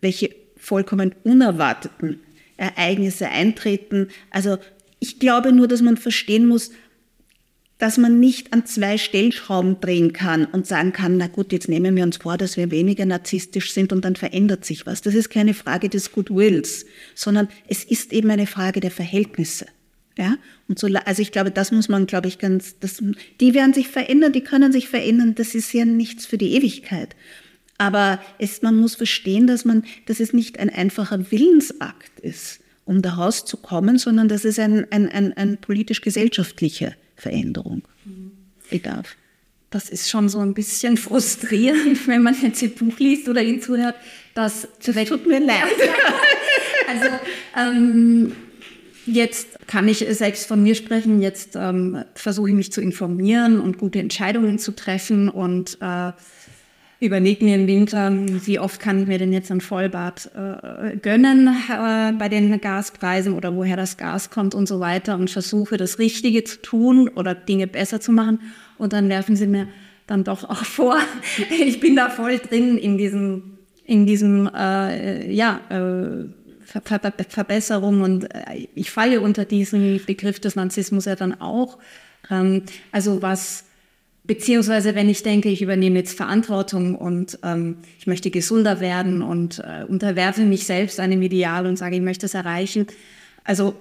welche 0.00 0.30
vollkommen 0.56 1.14
unerwarteten 1.24 2.20
Ereignisse 2.56 3.28
eintreten. 3.28 4.08
Also 4.30 4.58
ich 4.98 5.18
glaube 5.18 5.52
nur, 5.52 5.68
dass 5.68 5.82
man 5.82 5.96
verstehen 5.96 6.46
muss, 6.46 6.70
dass 7.80 7.96
man 7.96 8.20
nicht 8.20 8.52
an 8.52 8.66
zwei 8.66 8.98
Stellschrauben 8.98 9.80
drehen 9.80 10.12
kann 10.12 10.44
und 10.44 10.66
sagen 10.66 10.92
kann, 10.92 11.16
na 11.16 11.26
gut, 11.26 11.50
jetzt 11.50 11.68
nehmen 11.68 11.96
wir 11.96 12.04
uns 12.04 12.18
vor, 12.18 12.36
dass 12.36 12.56
wir 12.58 12.70
weniger 12.70 13.06
narzisstisch 13.06 13.72
sind 13.72 13.92
und 13.92 14.04
dann 14.04 14.16
verändert 14.16 14.64
sich 14.66 14.86
was. 14.86 15.00
Das 15.00 15.14
ist 15.14 15.30
keine 15.30 15.54
Frage 15.54 15.88
des 15.88 16.12
Goodwills, 16.12 16.84
sondern 17.14 17.48
es 17.66 17.82
ist 17.82 18.12
eben 18.12 18.30
eine 18.30 18.46
Frage 18.46 18.80
der 18.80 18.90
Verhältnisse. 18.90 19.66
Ja? 20.18 20.36
Und 20.68 20.78
so, 20.78 20.88
also 21.06 21.22
ich 21.22 21.32
glaube, 21.32 21.50
das 21.50 21.72
muss 21.72 21.88
man, 21.88 22.06
glaube 22.06 22.28
ich, 22.28 22.38
ganz, 22.38 22.78
das, 22.78 23.02
die 23.40 23.54
werden 23.54 23.72
sich 23.72 23.88
verändern, 23.88 24.34
die 24.34 24.42
können 24.42 24.72
sich 24.72 24.88
verändern, 24.88 25.34
das 25.34 25.54
ist 25.54 25.72
ja 25.72 25.86
nichts 25.86 26.26
für 26.26 26.36
die 26.36 26.52
Ewigkeit. 26.52 27.16
Aber 27.78 28.20
es, 28.38 28.60
man 28.60 28.76
muss 28.76 28.94
verstehen, 28.94 29.46
dass, 29.46 29.64
man, 29.64 29.84
dass 30.04 30.20
es 30.20 30.34
nicht 30.34 30.58
ein 30.58 30.68
einfacher 30.68 31.30
Willensakt 31.30 32.20
ist, 32.20 32.60
um 32.84 33.00
da 33.00 33.14
rauszukommen, 33.14 33.96
sondern 33.96 34.28
dass 34.28 34.44
es 34.44 34.58
eine 34.58 34.86
ein, 34.90 35.08
ein, 35.08 35.32
ein 35.32 35.56
politisch-gesellschaftliche 35.56 36.94
Veränderung 37.20 37.82
bedarf. 38.70 39.16
Das 39.70 39.88
ist 39.88 40.10
schon 40.10 40.28
so 40.28 40.40
ein 40.40 40.52
bisschen 40.52 40.96
frustrierend, 40.96 42.06
wenn 42.08 42.22
man 42.22 42.36
jetzt 42.42 42.60
Ihr 42.62 42.74
Buch 42.74 42.98
liest 42.98 43.28
oder 43.28 43.42
ihn 43.42 43.62
zuhört. 43.62 43.94
Dass 44.34 44.68
das 44.84 45.04
tut 45.06 45.26
mir 45.26 45.40
leid. 45.40 45.64
Also 46.88 47.06
ähm, 47.56 48.32
jetzt 49.06 49.46
kann 49.68 49.86
ich 49.86 50.04
selbst 50.10 50.48
von 50.48 50.60
mir 50.60 50.74
sprechen. 50.74 51.22
Jetzt 51.22 51.54
ähm, 51.54 52.02
versuche 52.16 52.48
ich 52.48 52.54
mich 52.56 52.72
zu 52.72 52.80
informieren 52.80 53.60
und 53.60 53.78
gute 53.78 54.00
Entscheidungen 54.00 54.58
zu 54.58 54.72
treffen 54.74 55.28
und 55.28 55.78
äh, 55.80 56.10
überlege 57.00 57.44
mir 57.44 57.54
im 57.54 57.66
Winter, 57.66 58.12
wie 58.12 58.58
oft 58.58 58.78
kann 58.78 59.00
ich 59.00 59.08
mir 59.08 59.18
denn 59.18 59.32
jetzt 59.32 59.50
ein 59.50 59.62
Vollbad 59.62 60.30
äh, 60.34 60.96
gönnen 60.98 61.48
äh, 61.48 62.12
bei 62.12 62.28
den 62.28 62.60
Gaspreisen 62.60 63.32
oder 63.32 63.56
woher 63.56 63.76
das 63.76 63.96
Gas 63.96 64.30
kommt 64.30 64.54
und 64.54 64.68
so 64.68 64.80
weiter 64.80 65.14
und 65.16 65.30
versuche 65.30 65.78
das 65.78 65.98
Richtige 65.98 66.44
zu 66.44 66.60
tun 66.60 67.08
oder 67.08 67.34
Dinge 67.34 67.66
besser 67.66 68.00
zu 68.00 68.12
machen. 68.12 68.40
Und 68.76 68.92
dann 68.92 69.08
werfen 69.08 69.34
sie 69.34 69.46
mir 69.46 69.68
dann 70.06 70.24
doch 70.24 70.44
auch 70.44 70.64
vor, 70.64 70.98
ich 71.50 71.80
bin 71.80 71.96
da 71.96 72.10
voll 72.10 72.38
drin 72.38 72.76
in 72.76 72.98
diesem, 72.98 73.58
in 73.84 74.04
diesem 74.04 74.50
äh, 74.54 75.32
ja, 75.32 75.60
äh, 75.70 76.28
Ver 76.62 76.82
Ver 76.82 77.12
Verbesserung 77.28 78.02
und 78.02 78.32
äh, 78.32 78.68
ich 78.76 78.92
falle 78.92 79.20
unter 79.22 79.44
diesen 79.44 80.04
Begriff 80.06 80.38
des 80.38 80.54
Narzissmus 80.54 81.06
ja 81.06 81.16
dann 81.16 81.40
auch. 81.40 81.78
Ähm, 82.30 82.62
also 82.92 83.22
was 83.22 83.64
Beziehungsweise 84.30 84.94
wenn 84.94 85.08
ich 85.08 85.24
denke, 85.24 85.48
ich 85.48 85.60
übernehme 85.60 85.98
jetzt 85.98 86.16
Verantwortung 86.16 86.94
und 86.94 87.40
ähm, 87.42 87.78
ich 87.98 88.06
möchte 88.06 88.30
gesunder 88.30 88.78
werden 88.78 89.22
und 89.22 89.58
äh, 89.58 89.82
unterwerfe 89.82 90.42
mich 90.42 90.66
selbst 90.66 91.00
einem 91.00 91.20
Ideal 91.20 91.66
und 91.66 91.74
sage, 91.74 91.96
ich 91.96 92.00
möchte 92.00 92.26
es 92.26 92.34
erreichen. 92.34 92.86
Also 93.42 93.74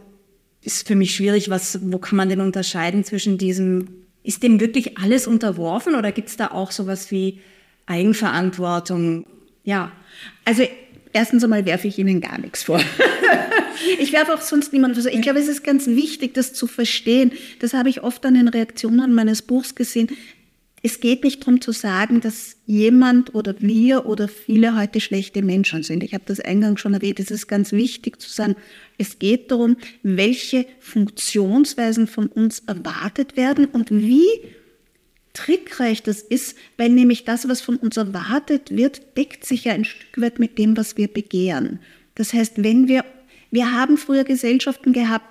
ist 0.64 0.88
für 0.88 0.96
mich 0.96 1.14
schwierig, 1.14 1.52
was, 1.52 1.92
wo 1.92 2.00
kann 2.00 2.18
man 2.18 2.30
denn 2.30 2.42
unterscheiden 2.42 3.04
zwischen 3.04 3.38
diesem, 3.38 3.90
ist 4.24 4.42
dem 4.42 4.60
wirklich 4.60 4.98
alles 4.98 5.28
unterworfen 5.28 5.94
oder 5.94 6.12
gibt 6.12 6.30
es 6.30 6.38
da 6.38 6.48
auch 6.48 6.72
sowas 6.72 7.12
wie 7.12 7.42
Eigenverantwortung? 7.86 9.28
Ja, 9.64 9.92
also 10.46 10.64
erstens 11.14 11.44
einmal 11.44 11.68
werfe 11.68 11.88
ich 11.88 12.00
Ihnen 12.00 12.22
gar 12.22 12.40
nichts 12.40 12.64
vor. 12.64 12.82
ich 14.00 14.14
werfe 14.14 14.34
auch 14.34 14.42
sonst 14.42 14.74
niemanden 14.74 15.00
vor. 15.00 15.12
Ich 15.12 15.22
glaube, 15.22 15.38
es 15.38 15.48
ist 15.48 15.64
ganz 15.64 15.86
wichtig, 15.86 16.34
das 16.34 16.54
zu 16.54 16.66
verstehen. 16.66 17.34
Das 17.60 17.76
habe 17.76 17.90
ich 17.90 18.02
oft 18.02 18.26
an 18.26 18.34
den 18.34 18.48
Reaktionen 18.48 19.14
meines 19.14 19.44
Buchs 19.44 19.76
gesehen 19.76 20.10
es 20.82 21.00
geht 21.00 21.24
nicht 21.24 21.42
darum 21.42 21.60
zu 21.60 21.72
sagen, 21.72 22.22
dass 22.22 22.56
jemand 22.66 23.36
oder 23.36 23.56
wir 23.60 24.06
oder 24.06 24.28
viele 24.28 24.78
heute 24.78 25.02
schlechte 25.02 25.42
Menschen 25.42 25.84
sind. 25.84 26.04
Ich 26.04 26.14
habe 26.14 26.24
das 26.26 26.40
eingangs 26.40 26.80
schon 26.80 26.94
erwähnt. 26.94 27.20
Es 27.20 27.32
ist 27.32 27.48
ganz 27.48 27.72
wichtig 27.72 28.22
zu 28.22 28.30
sagen, 28.30 28.56
es 28.98 29.20
geht 29.20 29.52
darum, 29.52 29.76
welche 30.04 30.66
Funktionsweisen 30.80 32.08
von 32.08 32.28
uns 32.28 32.60
erwartet 32.60 33.36
werden 33.36 33.66
und 33.66 33.92
wie 33.92 34.28
trickreich 35.34 36.02
das 36.02 36.22
ist, 36.22 36.58
weil 36.78 36.90
nämlich 36.90 37.26
das, 37.26 37.48
was 37.48 37.62
von 37.62 37.76
uns 37.76 37.98
erwartet 37.98 38.76
wird, 38.76 39.18
deckt 39.18 39.46
sich 39.46 39.66
ja 39.66 39.74
ein 39.74 39.86
Stück 39.86 40.22
weit 40.22 40.40
mit 40.40 40.58
dem, 40.58 40.78
was 40.78 40.98
wir 40.98 41.08
begehren. 41.08 41.80
Das 42.16 42.34
heißt, 42.34 42.64
wenn 42.64 42.88
wir, 42.88 43.06
wir 43.52 43.72
haben 43.72 43.98
früher 43.98 44.24
Gesellschaften 44.24 44.94
gehabt, 44.94 45.26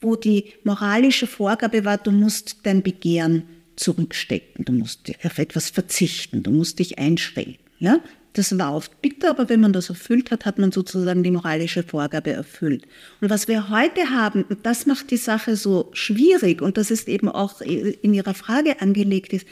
wo 0.00 0.16
die 0.16 0.52
moralische 0.64 1.26
Vorgabe 1.26 1.84
war, 1.84 1.98
du 1.98 2.10
musst 2.10 2.58
dein 2.64 2.82
Begehren 2.82 3.44
zurückstecken, 3.76 4.64
du 4.64 4.72
musst 4.72 5.10
auf 5.24 5.38
etwas 5.38 5.70
verzichten, 5.70 6.42
du 6.42 6.50
musst 6.50 6.78
dich 6.78 6.98
einschränken. 6.98 7.58
Ja? 7.78 8.00
Das 8.34 8.56
war 8.58 8.74
oft 8.74 9.00
bitter, 9.00 9.30
aber 9.30 9.48
wenn 9.48 9.60
man 9.60 9.72
das 9.72 9.90
erfüllt 9.90 10.32
hat, 10.32 10.44
hat 10.44 10.58
man 10.58 10.72
sozusagen 10.72 11.22
die 11.22 11.30
moralische 11.30 11.84
Vorgabe 11.84 12.32
erfüllt. 12.32 12.84
Und 13.20 13.30
was 13.30 13.46
wir 13.46 13.70
heute 13.70 14.10
haben, 14.10 14.42
und 14.42 14.66
das 14.66 14.86
macht 14.86 15.12
die 15.12 15.16
Sache 15.16 15.54
so 15.54 15.90
schwierig, 15.92 16.60
und 16.60 16.76
das 16.76 16.90
ist 16.90 17.08
eben 17.08 17.28
auch 17.28 17.60
in 17.60 18.12
Ihrer 18.12 18.34
Frage 18.34 18.80
angelegt 18.80 19.32
ist, 19.32 19.46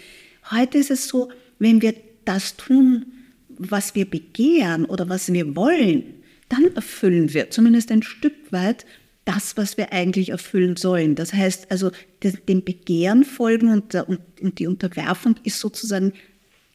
heute 0.50 0.78
ist 0.78 0.90
es 0.90 1.06
so, 1.06 1.30
wenn 1.60 1.80
wir 1.80 1.94
das 2.24 2.56
tun, 2.56 3.06
was 3.56 3.94
wir 3.94 4.04
begehren 4.04 4.84
oder 4.84 5.08
was 5.08 5.32
wir 5.32 5.54
wollen, 5.54 6.02
dann 6.48 6.74
erfüllen 6.74 7.32
wir 7.32 7.50
zumindest 7.50 7.92
ein 7.92 8.02
Stück 8.02 8.34
weit 8.50 8.84
das, 9.24 9.56
was 9.56 9.76
wir 9.76 9.92
eigentlich 9.92 10.30
erfüllen 10.30 10.76
sollen. 10.76 11.14
Das 11.14 11.32
heißt 11.32 11.70
also, 11.70 11.90
dem 12.48 12.64
Begehren 12.64 13.24
folgen 13.24 13.72
und, 13.72 13.94
und 13.94 14.58
die 14.58 14.66
Unterwerfung 14.66 15.36
ist 15.44 15.60
sozusagen 15.60 16.12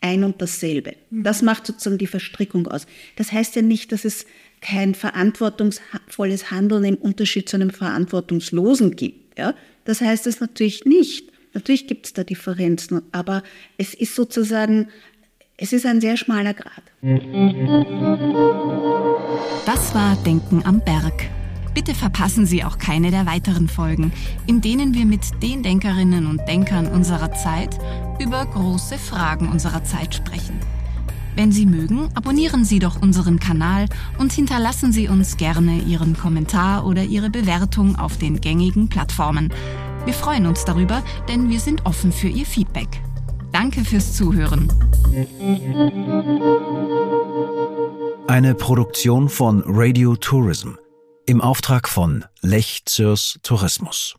ein 0.01 0.23
und 0.23 0.41
dasselbe. 0.41 0.93
Mhm. 1.09 1.23
Das 1.23 1.41
macht 1.41 1.67
sozusagen 1.67 1.97
die 1.97 2.07
Verstrickung 2.07 2.67
aus. 2.67 2.85
Das 3.15 3.31
heißt 3.31 3.55
ja 3.55 3.61
nicht, 3.61 3.91
dass 3.91 4.05
es 4.05 4.25
kein 4.61 4.95
verantwortungsvolles 4.95 6.51
Handeln 6.51 6.83
im 6.83 6.95
Unterschied 6.95 7.49
zu 7.49 7.57
einem 7.57 7.69
verantwortungslosen 7.69 8.95
gibt. 8.95 9.37
Ja? 9.37 9.53
Das 9.85 10.01
heißt 10.01 10.27
es 10.27 10.39
natürlich 10.39 10.85
nicht. 10.85 11.31
Natürlich 11.53 11.87
gibt 11.87 12.05
es 12.05 12.13
da 12.13 12.23
Differenzen, 12.23 13.01
aber 13.11 13.43
es 13.77 13.93
ist 13.93 14.15
sozusagen, 14.15 14.89
es 15.57 15.73
ist 15.73 15.85
ein 15.85 16.01
sehr 16.01 16.17
schmaler 16.17 16.53
Grad. 16.53 16.83
Das 19.65 19.95
war 19.95 20.15
Denken 20.23 20.61
am 20.65 20.83
Berg 20.83 21.29
Bitte 21.77 21.93
verpassen 21.93 22.47
Sie 22.47 22.63
auch 22.63 22.79
keine 22.79 23.11
der 23.11 23.27
weiteren 23.27 23.67
Folgen, 23.67 24.11
in 24.47 24.61
denen 24.61 24.95
wir 24.95 25.05
mit 25.05 25.43
den 25.43 25.61
Denkerinnen 25.61 26.25
und 26.25 26.41
Denkern 26.47 26.87
unserer 26.87 27.31
Zeit 27.33 27.77
über 28.19 28.47
große 28.47 28.97
Fragen 28.97 29.49
unserer 29.49 29.83
Zeit 29.83 30.15
sprechen. 30.15 30.59
Wenn 31.35 31.51
Sie 31.51 31.67
mögen, 31.67 32.09
abonnieren 32.15 32.65
Sie 32.65 32.79
doch 32.79 32.99
unseren 32.99 33.39
Kanal 33.39 33.85
und 34.17 34.33
hinterlassen 34.33 34.91
Sie 34.91 35.07
uns 35.07 35.37
gerne 35.37 35.77
Ihren 35.77 36.17
Kommentar 36.17 36.83
oder 36.83 37.03
Ihre 37.03 37.29
Bewertung 37.29 37.95
auf 37.95 38.17
den 38.17 38.41
gängigen 38.41 38.89
Plattformen. 38.89 39.53
Wir 40.05 40.15
freuen 40.15 40.47
uns 40.47 40.65
darüber, 40.65 41.03
denn 41.29 41.47
wir 41.47 41.59
sind 41.59 41.85
offen 41.85 42.11
für 42.11 42.27
Ihr 42.27 42.47
Feedback. 42.47 43.03
Danke 43.51 43.85
fürs 43.85 44.13
Zuhören. 44.13 44.67
Eine 48.25 48.55
Produktion 48.55 49.29
von 49.29 49.61
Radio 49.67 50.15
Tourism 50.15 50.71
im 51.27 51.41
Auftrag 51.41 51.89
von 51.89 52.23
Lech 52.41 52.83
Zürs 52.85 53.37
Tourismus. 53.43 54.15